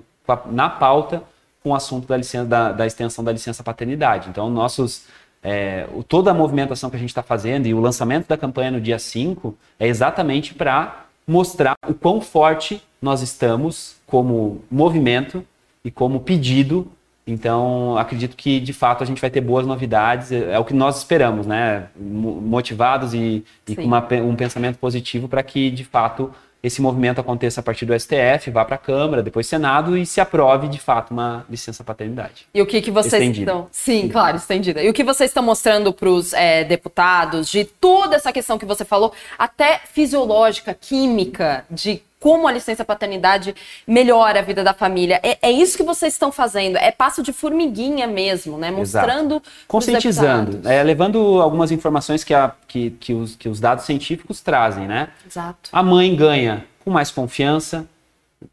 na 0.47 0.69
pauta 0.69 1.23
com 1.63 1.69
o 1.69 1.75
assunto 1.75 2.07
da, 2.07 2.17
licença, 2.17 2.45
da, 2.45 2.71
da 2.71 2.85
extensão 2.85 3.23
da 3.23 3.31
licença 3.31 3.63
paternidade. 3.63 4.29
Então, 4.29 4.49
nossos 4.49 5.05
é, 5.41 5.87
o, 5.93 6.03
toda 6.03 6.31
a 6.31 6.33
movimentação 6.33 6.89
que 6.89 6.95
a 6.95 6.99
gente 6.99 7.09
está 7.09 7.21
fazendo 7.23 7.67
e 7.67 7.73
o 7.73 7.79
lançamento 7.79 8.27
da 8.27 8.37
campanha 8.37 8.71
no 8.71 8.81
dia 8.81 8.97
5 8.97 9.55
é 9.79 9.87
exatamente 9.87 10.53
para 10.53 11.05
mostrar 11.27 11.75
o 11.87 11.93
quão 11.93 12.21
forte 12.21 12.81
nós 13.01 13.21
estamos 13.21 13.95
como 14.07 14.61
movimento 14.71 15.45
e 15.83 15.91
como 15.91 16.21
pedido. 16.21 16.89
Então, 17.25 17.97
acredito 17.97 18.35
que 18.35 18.59
de 18.59 18.73
fato 18.73 19.03
a 19.03 19.05
gente 19.05 19.21
vai 19.21 19.29
ter 19.29 19.41
boas 19.41 19.65
novidades, 19.65 20.31
é, 20.31 20.53
é 20.53 20.59
o 20.59 20.65
que 20.65 20.73
nós 20.73 20.97
esperamos, 20.97 21.45
né? 21.45 21.87
Motivados 21.97 23.13
e, 23.13 23.43
e 23.67 23.75
com 23.75 23.83
uma, 23.83 24.05
um 24.21 24.35
pensamento 24.35 24.77
positivo 24.77 25.27
para 25.27 25.43
que 25.43 25.69
de 25.71 25.83
fato 25.83 26.31
esse 26.63 26.81
movimento 26.81 27.19
aconteça 27.19 27.59
a 27.59 27.63
partir 27.63 27.85
do 27.85 27.93
STF, 27.99 28.49
vá 28.49 28.63
para 28.63 28.75
a 28.75 28.79
Câmara, 28.79 29.21
depois 29.21 29.45
Senado 29.45 29.97
e 29.97 30.05
se 30.05 30.21
aprove 30.21 30.69
de 30.69 30.79
fato 30.79 31.11
uma 31.11 31.45
licença 31.49 31.83
paternidade. 31.83 32.47
E 32.53 32.61
o 32.61 32.65
que, 32.65 32.81
que 32.81 32.89
vocês 32.89 33.13
estendida. 33.13 33.51
estão. 33.51 33.67
Sim, 33.69 34.01
Sim, 34.03 34.09
claro, 34.09 34.37
estendida. 34.37 34.81
E 34.81 34.89
o 34.89 34.93
que 34.93 35.03
vocês 35.03 35.29
estão 35.29 35.43
mostrando 35.43 35.91
para 35.91 36.09
os 36.09 36.31
é, 36.31 36.63
deputados 36.63 37.49
de 37.49 37.65
toda 37.65 38.15
essa 38.15 38.31
questão 38.31 38.57
que 38.57 38.65
você 38.65 38.85
falou, 38.85 39.11
até 39.37 39.81
fisiológica, 39.91 40.73
química, 40.73 41.65
de 41.69 42.01
como 42.23 42.47
a 42.47 42.53
licença 42.53 42.85
paternidade 42.85 43.53
melhora 43.85 44.39
a 44.39 44.41
vida 44.41 44.63
da 44.63 44.73
família. 44.73 45.19
É, 45.21 45.37
é 45.41 45.51
isso 45.51 45.75
que 45.75 45.83
vocês 45.83 46.13
estão 46.13 46.31
fazendo, 46.31 46.77
é 46.77 46.89
passo 46.89 47.21
de 47.21 47.33
formiguinha 47.33 48.07
mesmo, 48.07 48.57
né? 48.57 48.71
Mostrando. 48.71 49.33
Exato. 49.33 49.51
Conscientizando, 49.67 50.69
é, 50.69 50.81
levando 50.81 51.41
algumas 51.41 51.69
informações 51.69 52.23
que, 52.23 52.33
a, 52.33 52.53
que, 52.65 52.91
que, 52.91 53.13
os, 53.13 53.35
que 53.35 53.49
os 53.49 53.59
dados 53.59 53.83
científicos 53.83 54.39
trazem, 54.39 54.87
né? 54.87 55.09
Exato. 55.29 55.69
A 55.69 55.83
mãe 55.83 56.15
ganha 56.15 56.65
com 56.85 56.91
mais 56.91 57.11
confiança, 57.11 57.85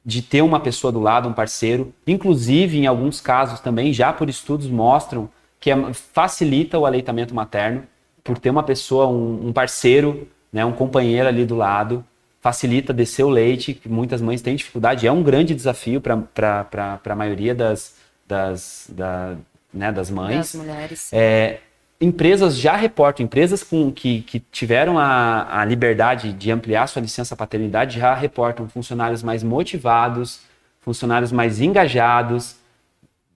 de 0.05 0.21
ter 0.21 0.43
uma 0.43 0.59
pessoa 0.59 0.93
do 0.93 0.99
lado, 0.99 1.29
um 1.29 1.33
parceiro. 1.33 1.95
Inclusive, 2.05 2.77
em 2.77 2.89
alguns 2.89 3.21
casos 3.21 3.61
também, 3.61 3.93
já 3.93 4.13
por 4.13 4.29
estudos 4.29 4.67
mostram 4.67 5.31
que 5.61 5.71
é, 5.71 5.77
facilita 5.93 6.77
o 6.77 6.87
aleitamento 6.87 7.33
materno 7.33 7.85
por 8.25 8.37
ter 8.37 8.51
uma 8.51 8.65
pessoa, 8.65 9.07
um, 9.07 9.47
um 9.47 9.53
parceiro, 9.53 10.27
né, 10.53 10.65
um 10.65 10.73
companheiro 10.73 11.29
ali 11.29 11.45
do 11.45 11.55
lado 11.55 12.05
facilita 12.40 12.92
descer 12.92 13.24
o 13.24 13.29
leite, 13.29 13.74
que 13.74 13.88
muitas 13.88 14.20
mães 14.22 14.40
têm 14.40 14.57
dificuldade, 14.57 15.07
é 15.07 15.12
um 15.12 15.22
grande 15.22 15.55
desafio 15.55 16.00
para 16.00 16.98
a 17.05 17.14
maioria 17.14 17.55
das, 17.55 17.94
das, 18.26 18.90
da, 18.90 19.37
né, 19.72 19.92
das 19.92 20.11
mães. 20.11 20.53
Das 20.53 20.55
mulheres. 20.55 21.12
É, 21.12 21.59
empresas 22.00 22.57
já 22.57 22.74
reportam, 22.76 23.24
empresas 23.24 23.62
com, 23.62 23.92
que, 23.92 24.22
que 24.22 24.40
tiveram 24.40 24.98
a, 24.98 25.61
a 25.61 25.64
liberdade 25.66 26.33
de 26.33 26.50
ampliar 26.50 26.87
sua 26.87 27.03
licença 27.03 27.37
paternidade 27.37 27.98
já 27.98 28.14
reportam 28.14 28.68
funcionários 28.68 29.22
mais 29.22 29.42
motivados, 29.42 30.40
funcionários 30.81 31.31
mais 31.31 31.61
engajados, 31.61 32.57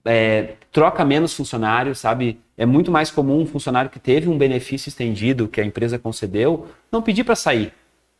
é, 0.03 0.53
troca 0.71 1.05
menos 1.05 1.33
funcionários, 1.33 1.99
sabe? 1.99 2.39
É 2.57 2.65
muito 2.65 2.91
mais 2.91 3.11
comum 3.11 3.41
um 3.41 3.45
funcionário 3.45 3.91
que 3.91 3.99
teve 3.99 4.29
um 4.29 4.37
benefício 4.37 4.89
estendido 4.89 5.47
que 5.47 5.61
a 5.61 5.65
empresa 5.65 5.99
concedeu 5.99 6.67
não 6.91 7.03
pedir 7.03 7.23
para 7.23 7.35
sair. 7.35 7.71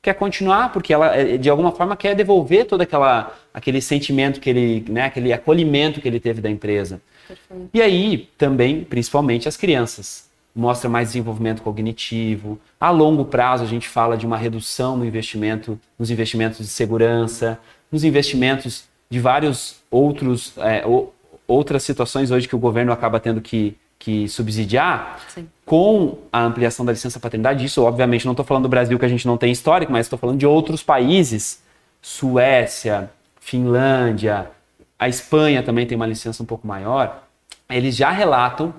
Quer 0.06 0.14
continuar 0.14 0.72
porque 0.72 0.94
ela, 0.94 1.16
é, 1.16 1.36
de 1.36 1.50
alguma 1.50 1.72
forma, 1.72 1.98
quer 1.98 2.14
devolver 2.14 2.68
todo 2.68 2.82
aquela, 2.82 3.34
aquele 3.52 3.82
sentimento 3.82 4.40
que 4.40 4.48
ele, 4.48 4.86
né, 4.88 5.06
aquele 5.06 5.34
acolhimento 5.34 6.00
que 6.00 6.08
ele 6.08 6.20
teve 6.20 6.42
da 6.42 6.48
empresa. 6.48 7.02
Perfeito. 7.28 7.72
E 7.74 7.82
aí, 7.82 8.30
também, 8.38 8.84
principalmente 8.84 9.48
as 9.48 9.58
crianças. 9.58 10.30
Mostra 10.56 10.88
mais 10.88 11.08
desenvolvimento 11.08 11.64
cognitivo. 11.64 12.60
A 12.80 12.92
longo 12.92 13.26
prazo, 13.26 13.64
a 13.64 13.68
gente 13.68 13.90
fala 13.90 14.16
de 14.16 14.28
uma 14.28 14.38
redução 14.38 14.96
no 14.96 15.04
investimento, 15.04 15.80
nos 15.98 16.12
investimentos 16.12 16.60
de 16.60 16.68
segurança, 16.68 17.58
nos 17.92 18.04
investimentos 18.04 18.84
de 19.10 19.20
vários 19.20 19.78
outros 19.90 20.54
é, 20.60 20.84
outras 21.48 21.82
situações 21.82 22.30
hoje 22.30 22.48
que 22.48 22.56
o 22.56 22.60
governo 22.60 22.92
acaba 22.92 23.20
tendo 23.20 23.42
que, 23.42 23.76
que 23.98 24.28
subsidiar, 24.28 25.20
Sim. 25.30 25.48
com 25.66 26.20
a 26.32 26.44
ampliação 26.44 26.86
da 26.86 26.92
licença 26.92 27.20
paternidade, 27.20 27.66
isso 27.66 27.84
obviamente 27.84 28.26
não 28.26 28.34
estou 28.34 28.46
falando 28.46 28.64
do 28.64 28.70
Brasil 28.70 29.00
que 29.00 29.06
a 29.06 29.10
gente 29.10 29.26
não 29.26 29.38
tem 29.38 29.52
histórico, 29.52 29.92
mas 29.92 30.06
estou 30.06 30.20
falando 30.20 30.38
de 30.38 30.46
outros 30.46 30.84
países, 30.84 31.64
Suécia, 32.02 33.10
Finlândia, 33.40 34.52
a 34.98 35.10
Espanha 35.10 35.64
também 35.64 35.86
tem 35.86 35.96
uma 35.96 36.06
licença 36.06 36.44
um 36.44 36.46
pouco 36.46 36.68
maior, 36.68 37.24
eles 37.70 37.96
já 37.96 38.12
relatam 38.12 38.74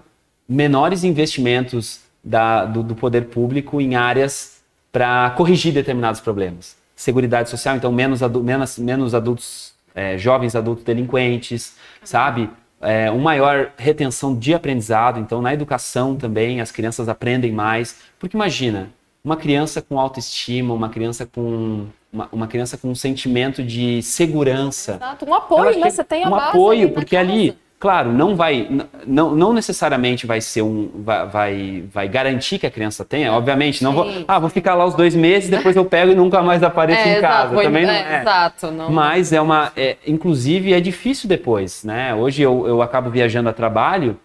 menores 0.48 1.02
investimentos 1.02 2.00
da, 2.22 2.64
do, 2.64 2.83
do 2.83 2.94
poder 2.94 3.26
público 3.26 3.81
em 3.81 3.94
áreas 3.96 4.61
para 4.92 5.31
corrigir 5.31 5.72
determinados 5.72 6.20
problemas. 6.20 6.76
Seguridade 6.94 7.50
social, 7.50 7.76
então 7.76 7.92
menos, 7.92 8.22
adu 8.22 8.42
menos, 8.42 8.79
menos 8.79 9.14
adultos 9.14 9.74
é, 9.94 10.18
jovens 10.18 10.55
adultos 10.55 10.85
delinquentes, 10.85 11.74
sabe? 12.05 12.50
É, 12.80 13.10
uma 13.10 13.22
maior 13.22 13.72
retenção 13.76 14.36
de 14.36 14.54
aprendizado. 14.54 15.18
Então, 15.18 15.40
na 15.40 15.52
educação 15.52 16.14
também, 16.14 16.60
as 16.60 16.70
crianças 16.70 17.08
aprendem 17.08 17.52
mais. 17.52 17.96
Porque 18.18 18.36
imagina, 18.36 18.90
uma 19.24 19.36
criança 19.36 19.82
com 19.82 19.98
autoestima, 19.98 20.72
uma 20.72 20.88
criança 20.88 21.26
com 21.26 21.86
uma, 22.12 22.28
uma 22.32 22.46
criança 22.46 22.76
com 22.76 22.88
um 22.88 22.94
sentimento 22.94 23.62
de 23.62 24.02
segurança. 24.02 24.94
Exato, 24.94 25.28
um 25.28 25.34
apoio, 25.34 25.78
né? 25.78 25.90
Você 25.90 26.04
tem 26.04 26.24
a 26.24 26.28
um 26.28 26.34
apoio, 26.34 26.92
porque 26.92 27.16
ali 27.16 27.58
Claro, 27.78 28.10
não 28.10 28.34
vai, 28.34 28.66
não, 29.06 29.34
não 29.34 29.52
necessariamente 29.52 30.26
vai 30.26 30.40
ser 30.40 30.62
um, 30.62 30.90
vai, 30.94 31.26
vai, 31.26 31.84
vai 31.92 32.08
garantir 32.08 32.58
que 32.58 32.66
a 32.66 32.70
criança 32.70 33.04
tenha. 33.04 33.30
Obviamente, 33.34 33.84
não 33.84 33.92
vou, 33.92 34.10
ah, 34.26 34.38
vou 34.38 34.48
ficar 34.48 34.74
lá 34.74 34.86
os 34.86 34.94
dois 34.94 35.14
meses, 35.14 35.50
depois 35.50 35.76
eu 35.76 35.84
pego 35.84 36.10
e 36.10 36.14
nunca 36.14 36.42
mais 36.42 36.62
apareço 36.62 37.06
é, 37.06 37.18
em 37.18 37.20
casa. 37.20 37.52
Exato, 37.52 37.62
Também 37.62 37.84
não 37.84 37.92
é. 37.92 38.14
é. 38.16 38.20
Exato, 38.22 38.70
não. 38.70 38.90
Mas 38.90 39.30
é 39.30 39.40
uma, 39.42 39.72
é, 39.76 39.96
inclusive 40.06 40.72
é 40.72 40.80
difícil 40.80 41.28
depois, 41.28 41.84
né? 41.84 42.14
Hoje 42.14 42.40
eu, 42.40 42.66
eu 42.66 42.80
acabo 42.80 43.10
viajando 43.10 43.50
a 43.50 43.52
trabalho 43.52 44.18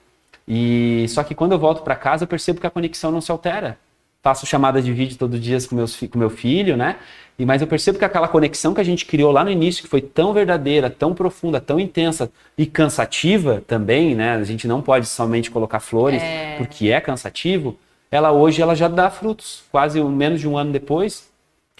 e 0.47 1.05
só 1.09 1.21
que 1.21 1.35
quando 1.35 1.51
eu 1.51 1.59
volto 1.59 1.83
para 1.83 1.95
casa 1.95 2.23
eu 2.23 2.27
percebo 2.27 2.61
que 2.61 2.67
a 2.67 2.71
conexão 2.71 3.11
não 3.11 3.19
se 3.19 3.31
altera. 3.31 3.77
Faço 4.21 4.45
chamadas 4.45 4.85
de 4.85 4.93
vídeo 4.93 5.17
todos 5.17 5.39
os 5.39 5.43
dias 5.43 5.65
com, 5.65 5.75
meus, 5.75 5.95
com 5.97 6.19
meu 6.19 6.29
filho, 6.29 6.77
né? 6.77 6.97
E, 7.39 7.45
mas 7.45 7.59
eu 7.59 7.67
percebo 7.67 7.97
que 7.97 8.05
aquela 8.05 8.27
conexão 8.27 8.71
que 8.71 8.79
a 8.79 8.83
gente 8.83 9.05
criou 9.05 9.31
lá 9.31 9.43
no 9.43 9.49
início, 9.49 9.83
que 9.83 9.89
foi 9.89 9.99
tão 9.99 10.31
verdadeira, 10.31 10.91
tão 10.91 11.13
profunda, 11.15 11.59
tão 11.59 11.79
intensa 11.79 12.31
e 12.55 12.67
cansativa 12.67 13.63
também, 13.65 14.13
né? 14.13 14.33
A 14.33 14.43
gente 14.43 14.67
não 14.67 14.79
pode 14.79 15.07
somente 15.07 15.49
colocar 15.49 15.79
flores, 15.79 16.21
é... 16.21 16.55
porque 16.57 16.89
é 16.89 17.01
cansativo. 17.01 17.77
Ela 18.11 18.31
hoje 18.31 18.61
ela 18.61 18.75
já 18.75 18.87
dá 18.87 19.09
frutos, 19.09 19.63
quase 19.71 19.99
menos 20.03 20.39
de 20.39 20.47
um 20.47 20.55
ano 20.55 20.71
depois. 20.71 21.31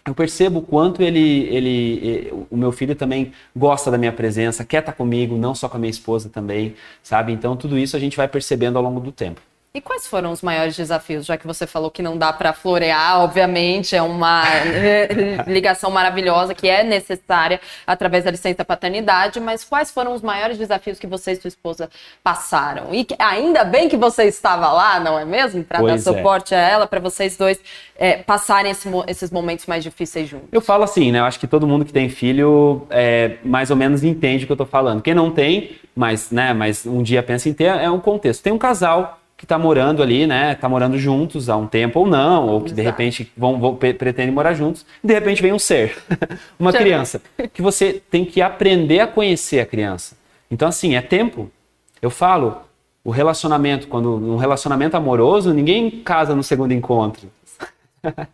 Eu 0.03 0.15
percebo 0.15 0.59
o 0.59 0.61
quanto 0.63 1.03
ele, 1.03 1.43
ele, 1.43 2.33
o 2.49 2.57
meu 2.57 2.71
filho 2.71 2.95
também 2.95 3.31
gosta 3.55 3.91
da 3.91 3.99
minha 3.99 4.11
presença, 4.11 4.65
quer 4.65 4.79
estar 4.79 4.93
comigo, 4.93 5.37
não 5.37 5.53
só 5.53 5.69
com 5.69 5.77
a 5.77 5.79
minha 5.79 5.91
esposa 5.91 6.27
também, 6.27 6.73
sabe? 7.03 7.31
Então 7.31 7.55
tudo 7.55 7.77
isso 7.77 7.95
a 7.95 7.99
gente 7.99 8.17
vai 8.17 8.27
percebendo 8.27 8.77
ao 8.77 8.83
longo 8.83 8.99
do 8.99 9.11
tempo. 9.11 9.41
E 9.73 9.79
quais 9.79 10.05
foram 10.05 10.33
os 10.33 10.41
maiores 10.41 10.75
desafios? 10.75 11.25
Já 11.25 11.37
que 11.37 11.47
você 11.47 11.65
falou 11.65 11.89
que 11.89 12.01
não 12.01 12.17
dá 12.17 12.33
para 12.33 12.51
florear, 12.51 13.21
obviamente, 13.21 13.95
é 13.95 14.01
uma 14.01 14.43
ligação 15.47 15.89
maravilhosa 15.89 16.53
que 16.53 16.67
é 16.67 16.83
necessária 16.83 17.57
através 17.87 18.25
da 18.25 18.31
licença 18.31 18.65
paternidade, 18.65 19.39
mas 19.39 19.63
quais 19.63 19.89
foram 19.89 20.13
os 20.13 20.21
maiores 20.21 20.57
desafios 20.57 20.99
que 20.99 21.07
você 21.07 21.31
e 21.31 21.35
sua 21.37 21.47
esposa 21.47 21.89
passaram? 22.21 22.93
E 22.93 23.07
ainda 23.17 23.63
bem 23.63 23.87
que 23.87 23.95
você 23.95 24.25
estava 24.25 24.69
lá, 24.73 24.99
não 24.99 25.17
é 25.17 25.23
mesmo? 25.23 25.63
Para 25.63 25.81
dar 25.81 25.95
é. 25.95 25.97
suporte 25.99 26.53
a 26.53 26.59
ela, 26.59 26.85
para 26.85 26.99
vocês 26.99 27.37
dois 27.37 27.57
é, 27.97 28.17
passarem 28.17 28.71
esse, 28.71 28.89
esses 29.07 29.31
momentos 29.31 29.67
mais 29.67 29.85
difíceis 29.85 30.27
juntos. 30.27 30.49
Eu 30.51 30.59
falo 30.59 30.83
assim, 30.83 31.13
né? 31.13 31.19
Eu 31.19 31.23
acho 31.23 31.39
que 31.39 31.47
todo 31.47 31.65
mundo 31.65 31.85
que 31.85 31.93
tem 31.93 32.09
filho 32.09 32.85
é, 32.89 33.37
mais 33.41 33.69
ou 33.69 33.77
menos 33.77 34.03
entende 34.03 34.43
o 34.43 34.47
que 34.47 34.51
eu 34.51 34.55
estou 34.55 34.67
falando. 34.67 35.01
Quem 35.01 35.13
não 35.13 35.31
tem, 35.31 35.77
mas, 35.95 36.29
né, 36.29 36.53
mas 36.53 36.85
um 36.85 37.01
dia 37.01 37.23
pensa 37.23 37.47
em 37.47 37.53
ter, 37.53 37.67
é 37.67 37.89
um 37.89 38.01
contexto. 38.01 38.43
Tem 38.43 38.51
um 38.51 38.57
casal 38.57 39.20
que 39.41 39.45
está 39.45 39.57
morando 39.57 40.03
ali, 40.03 40.27
né? 40.27 40.51
Está 40.51 40.69
morando 40.69 40.99
juntos 40.99 41.49
há 41.49 41.57
um 41.57 41.65
tempo 41.65 42.01
ou 42.01 42.05
não, 42.05 42.47
ou 42.47 42.59
que 42.59 42.67
Exato. 42.67 42.75
de 42.75 42.81
repente 42.83 43.31
vão, 43.35 43.59
vão 43.59 43.75
pretendem 43.75 44.29
morar 44.29 44.53
juntos, 44.53 44.85
e 45.03 45.07
de 45.07 45.15
repente 45.15 45.41
vem 45.41 45.51
um 45.51 45.57
ser, 45.57 45.97
uma 46.59 46.71
criança, 46.71 47.19
que 47.51 47.59
você 47.59 47.93
tem 48.11 48.23
que 48.23 48.39
aprender 48.39 48.99
a 48.99 49.07
conhecer 49.07 49.59
a 49.59 49.65
criança. 49.65 50.15
Então, 50.51 50.67
assim, 50.67 50.93
é 50.93 51.01
tempo. 51.01 51.49
Eu 51.99 52.11
falo, 52.11 52.55
o 53.03 53.09
relacionamento, 53.09 53.87
quando 53.87 54.13
um 54.13 54.37
relacionamento 54.37 54.95
amoroso, 54.95 55.51
ninguém 55.55 55.89
casa 55.89 56.35
no 56.35 56.43
segundo 56.43 56.71
encontro. 56.71 57.27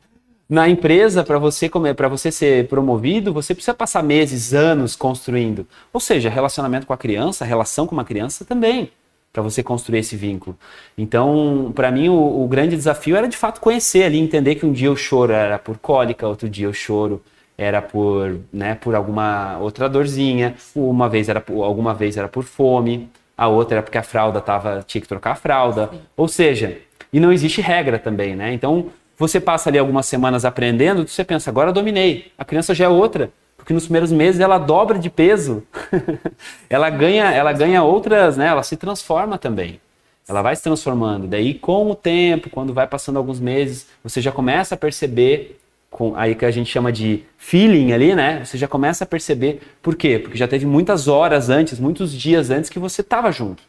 Na 0.50 0.68
empresa, 0.68 1.24
para 1.24 1.40
você 1.40 1.70
para 1.96 2.10
você 2.10 2.34
ser 2.34 2.68
promovido, 2.68 3.32
você 3.32 3.54
precisa 3.54 3.74
passar 3.74 4.04
meses, 4.04 4.54
anos 4.54 4.94
construindo. 4.94 5.66
Ou 5.94 6.02
seja, 6.02 6.30
relacionamento 6.30 6.86
com 6.86 6.92
a 6.92 6.98
criança, 6.98 7.46
relação 7.46 7.88
com 7.88 7.96
uma 7.96 8.04
criança 8.04 8.44
também 8.44 8.92
para 9.38 9.44
você 9.44 9.62
construir 9.62 10.00
esse 10.00 10.16
vínculo. 10.16 10.58
Então, 10.98 11.72
para 11.76 11.92
mim, 11.92 12.10
o, 12.10 12.44
o, 12.44 12.48
grande 12.48 12.76
desafio 12.76 13.16
era 13.16 13.28
de 13.28 13.38
fato 13.38 13.62
conhecer 13.62 14.04
ali, 14.04 14.18
entender 14.18 14.56
que 14.56 14.66
um 14.66 14.72
dia 14.72 14.92
o 14.92 14.98
choro 14.98 15.32
era 15.32 15.60
por 15.60 15.78
cólica, 15.78 16.28
outro 16.28 16.50
dia 16.50 16.68
o 16.68 16.74
choro 16.74 17.22
era 17.56 17.80
por, 17.80 18.40
né, 18.52 18.74
por 18.74 18.96
alguma 18.96 19.60
outra 19.60 19.88
dorzinha, 19.88 20.56
uma 20.76 21.08
vez 21.08 21.30
era 21.30 21.40
por, 21.40 21.64
alguma 21.64 21.94
vez 21.94 22.18
era 22.18 22.28
por 22.28 22.44
fome, 22.44 23.10
a 23.38 23.48
outra 23.48 23.76
era 23.76 23.84
porque 23.84 24.00
a 24.00 24.04
fralda 24.04 24.42
tava, 24.42 24.84
tinha 24.88 25.04
que 25.04 25.08
trocar 25.08 25.34
a 25.34 25.36
fralda. 25.36 25.88
Sim. 25.92 26.00
Ou 26.18 26.28
seja, 26.28 26.76
e 27.14 27.20
não 27.20 27.32
existe 27.32 27.62
regra 27.62 28.00
também, 28.00 28.36
né? 28.36 28.52
Então, 28.54 28.88
você 29.16 29.40
passa 29.40 29.70
ali 29.70 29.78
algumas 29.78 30.08
semanas 30.08 30.46
aprendendo, 30.46 31.08
você 31.08 31.24
pensa, 31.24 31.52
agora 31.52 31.72
dominei. 31.72 32.32
A 32.40 32.44
criança 32.44 32.74
já 32.74 32.86
é 32.86 32.90
outra 32.90 33.30
porque 33.68 33.74
nos 33.74 33.84
primeiros 33.84 34.14
meses 34.14 34.40
ela 34.40 34.58
dobra 34.58 34.98
de 34.98 35.10
peso, 35.10 35.62
ela 36.70 36.90
ganha, 36.90 37.26
ela 37.34 37.52
ganha 37.52 37.84
outras, 37.84 38.38
né? 38.38 38.48
Ela 38.48 38.64
se 38.64 38.78
transforma 38.78 39.38
também. 39.38 39.82
Ela 40.26 40.42
vai 40.42 40.56
se 40.56 40.64
transformando. 40.64 41.28
Daí, 41.28 41.54
com 41.54 41.92
o 41.92 41.94
tempo, 41.94 42.50
quando 42.50 42.74
vai 42.74 42.88
passando 42.88 43.18
alguns 43.18 43.42
meses, 43.42 43.86
você 44.02 44.22
já 44.22 44.32
começa 44.32 44.76
a 44.76 44.78
perceber, 44.78 45.60
com 45.92 46.16
aí 46.16 46.34
que 46.34 46.46
a 46.46 46.52
gente 46.52 46.72
chama 46.72 46.94
de 46.94 47.26
feeling 47.38 47.92
ali, 47.92 48.16
né? 48.16 48.42
Você 48.46 48.58
já 48.58 48.70
começa 48.70 49.04
a 49.04 49.08
perceber 49.08 49.60
por 49.82 49.98
quê? 49.98 50.18
Porque 50.18 50.38
já 50.38 50.48
teve 50.48 50.66
muitas 50.66 51.10
horas 51.10 51.50
antes, 51.50 51.78
muitos 51.78 52.14
dias 52.14 52.50
antes 52.50 52.70
que 52.70 52.80
você 52.80 53.02
estava 53.02 53.34
junto, 53.34 53.62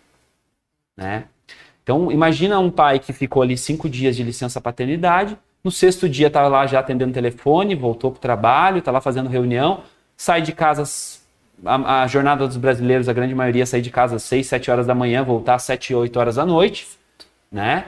né? 0.96 1.24
Então, 1.82 2.12
imagina 2.12 2.61
um 2.61 2.70
pai 2.70 3.00
que 3.00 3.12
ficou 3.12 3.42
ali 3.42 3.58
cinco 3.58 3.88
dias 3.88 4.14
de 4.14 4.22
licença 4.22 4.61
paternidade, 4.61 5.37
no 5.62 5.71
sexto 5.71 6.09
dia 6.09 6.29
está 6.29 6.47
lá 6.47 6.66
já 6.66 6.81
atendendo 6.81 7.12
telefone, 7.12 7.75
voltou 7.75 8.11
para 8.11 8.18
o 8.18 8.21
trabalho, 8.21 8.79
está 8.79 8.90
lá 8.90 9.01
fazendo 9.01 9.29
reunião, 9.29 9.83
sai 10.16 10.40
de 10.40 10.53
casa. 10.53 10.85
A, 11.64 12.03
a, 12.03 12.07
jornada 12.07 12.47
dos 12.47 12.57
brasileiros, 12.57 13.09
a 13.09 13.12
grande 13.12 13.35
maioria, 13.35 13.66
sai 13.66 13.81
de 13.81 13.90
casa 13.90 14.16
às 14.16 14.23
6, 14.23 14.47
7 14.47 14.71
horas 14.71 14.87
da 14.87 14.94
manhã, 14.94 15.25
voltar 15.25 15.55
às 15.55 15.64
7, 15.64 15.92
8 15.92 16.16
horas 16.18 16.37
da 16.37 16.47
noite, 16.47 16.87
né? 17.51 17.87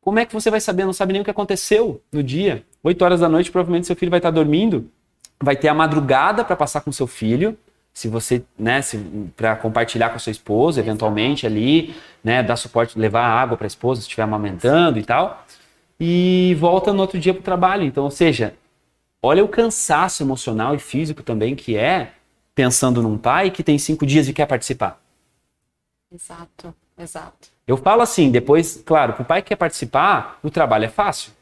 Como 0.00 0.18
é 0.18 0.26
que 0.26 0.34
você 0.34 0.50
vai 0.50 0.60
saber? 0.60 0.84
Não 0.84 0.92
sabe 0.92 1.12
nem 1.12 1.22
o 1.22 1.24
que 1.24 1.30
aconteceu 1.30 2.02
no 2.12 2.22
dia. 2.22 2.62
8 2.82 3.02
horas 3.02 3.20
da 3.20 3.28
noite, 3.28 3.50
provavelmente 3.50 3.86
seu 3.86 3.96
filho 3.96 4.10
vai 4.10 4.18
estar 4.18 4.30
tá 4.30 4.34
dormindo, 4.34 4.90
vai 5.42 5.56
ter 5.56 5.68
a 5.68 5.74
madrugada 5.74 6.44
para 6.44 6.56
passar 6.56 6.82
com 6.82 6.92
seu 6.92 7.06
filho, 7.06 7.56
se 7.92 8.08
você, 8.08 8.42
né, 8.58 8.80
para 9.36 9.54
compartilhar 9.56 10.10
com 10.10 10.16
a 10.16 10.18
sua 10.18 10.32
esposa, 10.32 10.80
eventualmente 10.80 11.46
ali, 11.46 11.94
né, 12.22 12.42
dar 12.42 12.56
suporte, 12.56 12.98
levar 12.98 13.24
água 13.24 13.56
para 13.56 13.66
a 13.66 13.68
esposa 13.68 14.00
se 14.00 14.08
estiver 14.08 14.24
amamentando 14.24 14.98
e 14.98 15.04
tal 15.04 15.43
e 15.98 16.56
volta 16.58 16.92
no 16.92 17.00
outro 17.00 17.18
dia 17.18 17.32
para 17.32 17.40
o 17.40 17.44
trabalho. 17.44 17.84
Então, 17.84 18.04
ou 18.04 18.10
seja, 18.10 18.54
olha 19.22 19.44
o 19.44 19.48
cansaço 19.48 20.22
emocional 20.22 20.74
e 20.74 20.78
físico 20.78 21.22
também 21.22 21.54
que 21.54 21.76
é 21.76 22.12
pensando 22.54 23.02
num 23.02 23.18
pai 23.18 23.50
que 23.50 23.62
tem 23.62 23.78
cinco 23.78 24.06
dias 24.06 24.28
e 24.28 24.32
quer 24.32 24.46
participar. 24.46 25.00
Exato, 26.12 26.74
exato. 26.96 27.48
Eu 27.66 27.76
falo 27.76 28.02
assim, 28.02 28.30
depois, 28.30 28.82
claro, 28.84 29.14
para 29.14 29.22
o 29.22 29.24
pai 29.24 29.42
que 29.42 29.48
quer 29.48 29.56
participar, 29.56 30.38
o 30.42 30.50
trabalho 30.50 30.84
é 30.84 30.88
fácil. 30.88 31.32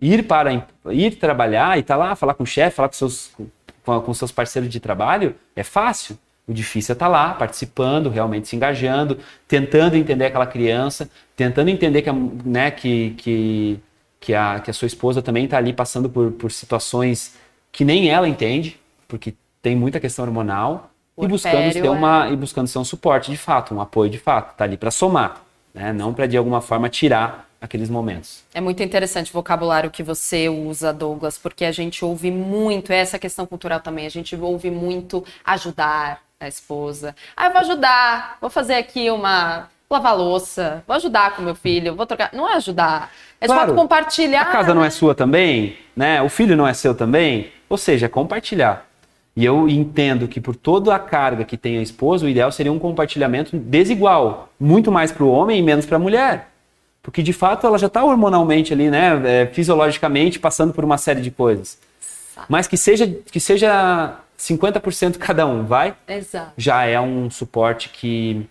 Ir 0.00 0.26
para 0.26 0.66
ir 0.90 1.16
trabalhar 1.16 1.76
e 1.76 1.80
estar 1.80 1.94
tá 1.94 1.98
lá, 1.98 2.16
falar 2.16 2.34
com 2.34 2.42
o 2.42 2.46
chefe, 2.46 2.76
falar 2.76 2.88
com 2.88 2.94
seus, 2.94 3.32
com, 3.84 4.00
com 4.00 4.14
seus 4.14 4.32
parceiros 4.32 4.70
de 4.70 4.80
trabalho, 4.80 5.34
é 5.54 5.62
fácil. 5.62 6.18
O 6.46 6.52
difícil 6.52 6.92
é 6.92 6.94
estar 6.94 7.06
tá 7.06 7.10
lá, 7.10 7.34
participando, 7.34 8.10
realmente 8.10 8.48
se 8.48 8.56
engajando, 8.56 9.18
tentando 9.48 9.96
entender 9.96 10.26
aquela 10.26 10.46
criança, 10.46 11.08
tentando 11.34 11.70
entender 11.70 12.02
que, 12.02 12.12
né, 12.12 12.70
que, 12.70 13.10
que, 13.16 13.80
que, 14.20 14.34
a, 14.34 14.60
que 14.60 14.70
a 14.70 14.74
sua 14.74 14.86
esposa 14.86 15.22
também 15.22 15.44
está 15.44 15.56
ali 15.56 15.72
passando 15.72 16.08
por, 16.08 16.32
por 16.32 16.52
situações 16.52 17.34
que 17.72 17.84
nem 17.84 18.10
ela 18.10 18.28
entende, 18.28 18.78
porque 19.08 19.34
tem 19.62 19.74
muita 19.74 19.98
questão 19.98 20.24
hormonal, 20.24 20.90
e 21.16 21.28
buscando, 21.28 21.72
ser 21.72 21.88
uma, 21.88 22.26
é... 22.26 22.32
e 22.32 22.36
buscando 22.36 22.66
ser 22.66 22.78
um 22.78 22.84
suporte 22.84 23.30
de 23.30 23.36
fato, 23.36 23.74
um 23.74 23.80
apoio 23.80 24.10
de 24.10 24.18
fato, 24.18 24.52
está 24.52 24.64
ali 24.64 24.76
para 24.76 24.90
somar, 24.90 25.42
né? 25.72 25.92
não 25.92 26.12
para 26.12 26.26
de 26.26 26.36
alguma 26.36 26.60
forma 26.60 26.88
tirar 26.88 27.48
aqueles 27.60 27.88
momentos. 27.88 28.44
É 28.52 28.60
muito 28.60 28.82
interessante 28.82 29.30
o 29.30 29.32
vocabulário 29.32 29.90
que 29.90 30.02
você 30.02 30.48
usa, 30.48 30.92
Douglas, 30.92 31.38
porque 31.38 31.64
a 31.64 31.72
gente 31.72 32.04
ouve 32.04 32.30
muito, 32.30 32.92
essa 32.92 33.18
questão 33.18 33.46
cultural 33.46 33.80
também, 33.80 34.06
a 34.06 34.10
gente 34.10 34.36
ouve 34.36 34.70
muito 34.70 35.24
ajudar 35.44 36.22
a 36.44 36.48
esposa. 36.48 37.14
Ah, 37.36 37.46
eu 37.46 37.52
vou 37.52 37.60
ajudar, 37.60 38.38
vou 38.40 38.50
fazer 38.50 38.74
aqui 38.74 39.10
uma 39.10 39.68
lavar 39.90 40.16
louça, 40.16 40.82
vou 40.86 40.96
ajudar 40.96 41.36
com 41.36 41.42
meu 41.42 41.54
filho, 41.54 41.94
vou 41.94 42.06
trocar. 42.06 42.30
Não 42.32 42.48
é 42.48 42.54
ajudar, 42.54 43.12
é 43.40 43.46
claro, 43.46 43.60
de 43.60 43.66
fato 43.66 43.76
compartilhar. 43.76 44.42
A 44.42 44.46
casa 44.46 44.74
não 44.74 44.84
é 44.84 44.90
sua 44.90 45.14
também, 45.14 45.76
né? 45.96 46.20
O 46.22 46.28
filho 46.28 46.56
não 46.56 46.66
é 46.66 46.74
seu 46.74 46.94
também. 46.94 47.52
Ou 47.68 47.78
seja, 47.78 48.06
é 48.06 48.08
compartilhar. 48.08 48.86
E 49.36 49.44
eu 49.44 49.68
entendo 49.68 50.28
que 50.28 50.40
por 50.40 50.54
toda 50.54 50.94
a 50.94 50.98
carga 50.98 51.44
que 51.44 51.56
tem 51.56 51.78
a 51.78 51.82
esposa, 51.82 52.24
o 52.24 52.28
ideal 52.28 52.52
seria 52.52 52.72
um 52.72 52.78
compartilhamento 52.78 53.56
desigual, 53.56 54.48
muito 54.60 54.92
mais 54.92 55.10
para 55.10 55.24
o 55.24 55.30
homem 55.30 55.58
e 55.58 55.62
menos 55.62 55.86
para 55.86 55.96
a 55.96 56.00
mulher. 56.00 56.50
Porque 57.02 57.22
de 57.22 57.32
fato 57.32 57.66
ela 57.66 57.76
já 57.76 57.88
está 57.88 58.04
hormonalmente 58.04 58.72
ali, 58.72 58.88
né, 58.88 59.20
é, 59.24 59.46
fisiologicamente 59.46 60.38
passando 60.38 60.72
por 60.72 60.84
uma 60.84 60.96
série 60.96 61.20
de 61.20 61.30
coisas. 61.30 61.78
Mas 62.48 62.66
que 62.66 62.76
seja 62.76 63.06
que 63.06 63.40
seja 63.40 64.16
50% 64.38 65.18
cada 65.18 65.46
um, 65.46 65.64
vai? 65.64 65.96
Exato. 66.08 66.52
Já 66.56 66.84
é 66.84 67.00
um 67.00 67.30
suporte 67.30 67.88
que 67.88 68.48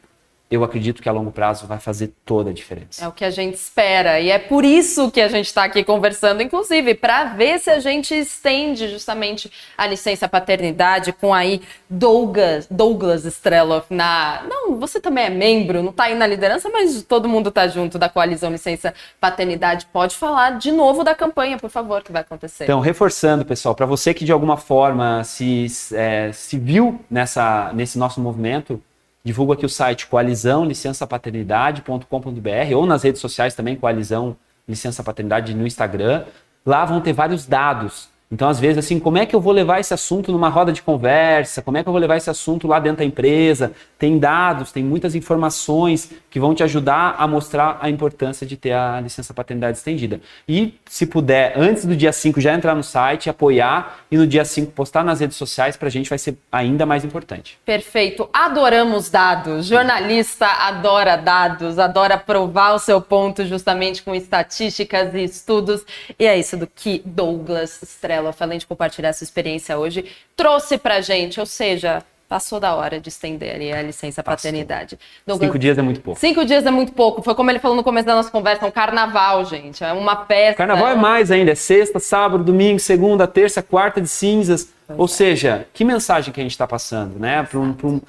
eu 0.54 0.64
acredito 0.64 1.02
que 1.02 1.10
a 1.10 1.12
longo 1.12 1.32
prazo 1.32 1.66
vai 1.66 1.80
fazer 1.80 2.14
toda 2.24 2.52
a 2.52 2.54
diferença. 2.54 3.04
É 3.04 3.08
o 3.08 3.12
que 3.12 3.26
a 3.26 3.32
gente 3.32 3.56
espera 3.56 4.20
e 4.20 4.30
é 4.30 4.38
por 4.38 4.64
isso 4.64 5.10
que 5.10 5.20
a 5.20 5.28
gente 5.28 5.48
está 5.48 5.64
aqui 5.64 5.84
conversando, 5.84 6.44
inclusive, 6.44 6.94
para 6.94 7.26
ver 7.26 7.60
se 7.60 7.72
a 7.72 7.80
gente 7.80 8.14
estende 8.14 8.88
justamente 8.88 9.52
a 9.76 9.88
licença 9.88 10.30
paternidade 10.30 11.12
com 11.12 11.34
aí 11.34 11.62
Douglas, 11.90 12.68
Douglas 12.70 13.26
Streloff 13.26 13.92
na. 13.92 14.44
Não, 14.48 14.78
você 14.80 15.00
também 15.00 15.26
é 15.26 15.30
membro, 15.32 15.82
não 15.82 15.90
está 15.90 16.04
aí 16.04 16.14
na 16.14 16.28
liderança, 16.28 16.70
mas 16.70 17.02
todo 17.02 17.28
mundo 17.28 17.50
está 17.50 17.68
junto 17.68 17.98
da 17.98 18.08
coalizão 18.08 18.52
licença 18.52 18.94
paternidade. 19.20 19.88
Pode 19.92 20.16
falar 20.16 20.52
de 20.60 20.72
novo 20.72 21.04
da 21.04 21.16
campanha, 21.16 21.58
por 21.58 21.72
favor, 21.72 22.04
que 22.04 22.12
vai 22.12 22.22
acontecer. 22.22 22.66
Então, 22.66 22.80
reforçando, 22.80 23.44
pessoal, 23.44 23.74
para 23.74 23.88
você 23.88 24.14
que 24.14 24.24
de 24.24 24.32
alguma 24.32 24.58
forma 24.58 25.24
se, 25.24 25.66
é, 25.94 26.32
se 26.32 26.60
viu 26.60 27.00
nessa, 27.10 27.72
nesse 27.74 27.98
nosso 27.98 28.22
movimento 28.22 28.80
Divulgo 29.26 29.54
aqui 29.54 29.66
o 29.66 29.70
site 29.70 30.08
coalizãolicençapaternidade.com.br 30.08 32.76
ou 32.76 32.86
nas 32.86 33.04
redes 33.04 33.22
sociais 33.22 33.56
também, 33.56 33.78
Coalizão 33.78 34.36
Licença 34.68 35.02
Paternidade 35.04 35.54
no 35.54 35.66
Instagram. 35.66 36.26
Lá 36.66 36.84
vão 36.84 37.00
ter 37.00 37.14
vários 37.14 37.46
dados 37.46 38.10
então, 38.34 38.50
às 38.50 38.60
vezes, 38.60 38.80
assim, 38.80 39.00
como 39.00 39.20
é 39.20 39.28
que 39.28 39.36
eu 39.36 39.40
vou 39.40 39.54
levar 39.54 39.80
esse 39.80 39.94
assunto 39.94 40.32
numa 40.32 40.50
roda 40.50 40.72
de 40.72 40.82
conversa? 40.82 41.62
Como 41.62 41.78
é 41.78 41.84
que 41.84 41.88
eu 41.88 41.94
vou 41.94 42.02
levar 42.02 42.18
esse 42.18 42.32
assunto 42.32 42.68
lá 42.68 42.80
dentro 42.80 42.98
da 42.98 43.06
empresa? 43.06 43.74
Tem 44.00 44.18
dados, 44.18 44.72
tem 44.72 44.84
muitas 44.84 45.14
informações 45.14 46.10
que 46.32 46.40
vão 46.40 46.56
te 46.56 46.64
ajudar 46.64 47.14
a 47.20 47.28
mostrar 47.28 47.78
a 47.80 47.92
importância 47.92 48.48
de 48.48 48.58
ter 48.58 48.72
a 48.72 49.00
licença 49.00 49.36
paternidade 49.36 49.78
estendida. 49.78 50.20
E, 50.50 50.74
se 50.90 51.06
puder, 51.06 51.54
antes 51.56 51.86
do 51.86 51.96
dia 51.96 52.12
5 52.12 52.42
já 52.42 52.56
entrar 52.56 52.74
no 52.74 52.82
site, 52.82 53.30
apoiar 53.30 54.00
e 54.10 54.18
no 54.18 54.26
dia 54.26 54.44
5 54.44 54.72
postar 54.72 55.04
nas 55.04 55.20
redes 55.20 55.38
sociais, 55.38 55.78
para 55.78 55.88
a 55.88 55.92
gente 55.92 56.10
vai 56.10 56.18
ser 56.18 56.36
ainda 56.52 56.88
mais 56.88 57.06
importante. 57.06 57.60
Perfeito. 57.64 58.28
Adoramos 58.34 59.12
dados. 59.12 59.68
Jornalista 59.68 60.48
adora 60.48 61.18
dados, 61.18 61.78
adora 61.78 62.18
provar 62.18 62.74
o 62.74 62.80
seu 62.80 63.00
ponto 63.00 63.46
justamente 63.46 64.02
com 64.02 64.16
estatísticas 64.16 65.14
e 65.14 65.24
estudos. 65.24 65.86
E 66.18 66.26
é 66.26 66.36
isso 66.36 66.58
do 66.58 66.66
que 66.66 67.00
Douglas 67.06 67.84
Estrela 67.84 68.23
Marcelo, 68.24 68.50
além 68.50 68.60
de 68.60 68.68
compartilhar 68.68 69.10
essa 69.10 69.24
experiência 69.24 69.78
hoje, 69.78 70.06
trouxe 70.36 70.78
pra 70.78 71.02
gente, 71.02 71.40
ou 71.40 71.46
seja, 71.46 72.04
passou 72.30 72.60
da 72.60 72.74
hora 72.74 73.00
de 73.00 73.10
estender 73.10 73.56
ali 73.56 73.72
a 73.72 73.82
licença 73.82 74.24
paternidade. 74.24 74.98
Douglas, 75.26 75.48
cinco 75.48 75.60
dias 75.60 75.78
é 75.78 75.82
muito 75.82 76.02
pouco. 76.02 76.20
Cinco 76.20 76.46
dias 76.46 76.66
é 76.66 76.72
muito 76.72 76.92
pouco. 76.94 77.22
Foi 77.22 77.36
como 77.36 77.52
ele 77.52 77.60
falou 77.60 77.78
no 77.78 77.84
começo 77.84 78.08
da 78.08 78.16
nossa 78.16 78.32
conversa, 78.32 78.66
é 78.66 78.68
um 78.68 78.72
carnaval, 78.72 79.46
gente. 79.46 79.84
É 79.84 79.94
uma 79.94 80.16
peça. 80.16 80.58
Carnaval 80.58 80.88
é 80.88 80.96
mais 80.96 81.32
ainda, 81.32 81.52
é 81.52 81.56
sexta, 81.56 82.00
sábado, 82.00 82.44
domingo, 82.44 82.80
segunda, 82.80 83.28
terça, 83.28 83.62
quarta 83.62 84.02
de 84.02 84.08
cinzas. 84.08 84.70
Pois 84.88 85.00
Ou 85.00 85.06
é. 85.06 85.08
seja, 85.10 85.68
que 85.74 85.84
mensagem 85.84 86.34
que 86.34 86.40
a 86.40 86.44
gente 86.44 86.52
está 86.52 86.68
passando, 86.68 87.20
né? 87.20 87.44
Para 87.44 87.60
um, 87.60 87.76
um, 87.84 88.02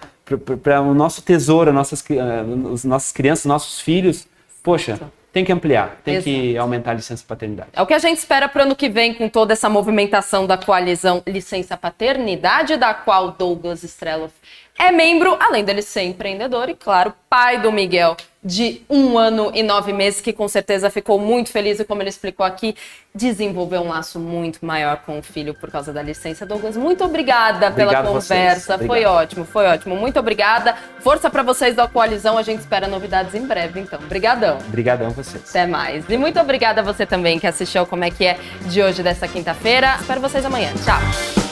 o 0.91 0.95
nosso 0.95 1.23
tesouro, 1.23 1.73
nossas, 1.73 2.05
os 2.71 2.85
nossas 2.85 3.13
crianças, 3.13 3.45
nossos 3.45 3.81
filhos. 3.81 4.27
Poxa, 4.63 4.99
tem 5.35 5.45
que 5.45 5.53
ampliar, 5.53 5.97
tem 6.05 6.15
Exato. 6.15 6.31
que 6.31 6.57
aumentar 6.57 6.93
a 6.93 6.95
licença 6.95 7.25
paternidade. 7.27 7.71
É 7.73 7.83
o 7.83 7.87
que 7.87 7.93
a 7.93 7.99
gente 7.99 8.19
espera 8.19 8.49
para 8.49 8.61
o 8.61 8.67
ano 8.67 8.77
que 8.77 8.89
vem 8.89 9.13
com 9.13 9.29
toda 9.29 9.53
essa 9.53 9.69
movimentação 9.69 10.47
da 10.47 10.57
coalizão 10.57 11.25
Licença 11.27 11.77
Paternidade, 11.77 12.77
da 12.77 12.95
qual 12.95 13.33
Douglas 13.33 13.83
Streloff 13.83 14.33
é 14.79 14.93
membro, 14.93 15.37
além 15.41 15.65
dele 15.65 15.83
ser 15.83 16.03
empreendedor 16.03 16.69
e, 16.69 16.75
claro, 16.75 17.13
pai 17.29 17.61
do 17.61 17.73
Miguel 17.73 18.17
de 18.45 18.83
um 18.91 19.17
ano 19.17 19.51
e 19.55 19.63
nove 19.63 19.93
meses, 19.93 20.21
que 20.21 20.33
com 20.33 20.47
certeza 20.47 20.91
ficou 20.91 21.19
muito 21.19 21.51
feliz 21.51 21.81
e, 21.81 21.85
como 21.85 22.03
ele 22.03 22.11
explicou 22.11 22.45
aqui, 22.45 22.77
desenvolveu 23.15 23.81
um 23.81 23.89
laço 23.89 24.19
muito 24.19 24.65
maior 24.67 24.99
com 24.99 25.19
o 25.19 25.23
filho 25.23 25.55
por 25.55 25.71
causa 25.71 25.93
da 25.93 26.03
licença. 26.03 26.45
Douglas, 26.45 26.77
muito 26.77 27.05
obrigada 27.05 27.69
Obrigado 27.69 27.75
pela 27.75 28.03
conversa. 28.03 28.79
Foi 28.79 29.05
ótimo, 29.05 29.45
foi 29.45 29.67
ótimo. 29.67 29.97
Muito 29.97 30.19
obrigada. 30.19 30.75
Força 31.01 31.31
para 31.31 31.43
vocês 31.43 31.75
da 31.75 31.89
coalizão. 31.89 32.37
A 32.37 32.43
gente 32.43 32.61
espera 32.61 32.87
novidades 32.87 33.35
em 33.35 33.47
breve, 33.47 33.81
então. 33.81 33.99
Obrigadão. 34.01 34.59
Obrigadão 34.59 35.11
vocês. 35.11 35.49
Até 35.49 35.67
mais. 35.67 36.05
E 36.09 36.17
muito 36.19 36.39
obrigada 36.39 36.81
a 36.81 36.85
você 36.85 37.07
também 37.07 37.39
que 37.39 37.47
assistiu 37.47 37.87
Como 37.87 38.05
é 38.05 38.11
que 38.11 38.27
é 38.27 38.39
de 38.67 38.83
hoje, 38.83 39.03
dessa 39.03 39.27
quinta-feira. 39.27 39.97
Espero 40.01 40.21
vocês 40.21 40.45
amanhã. 40.45 40.73
Tchau. 40.85 41.44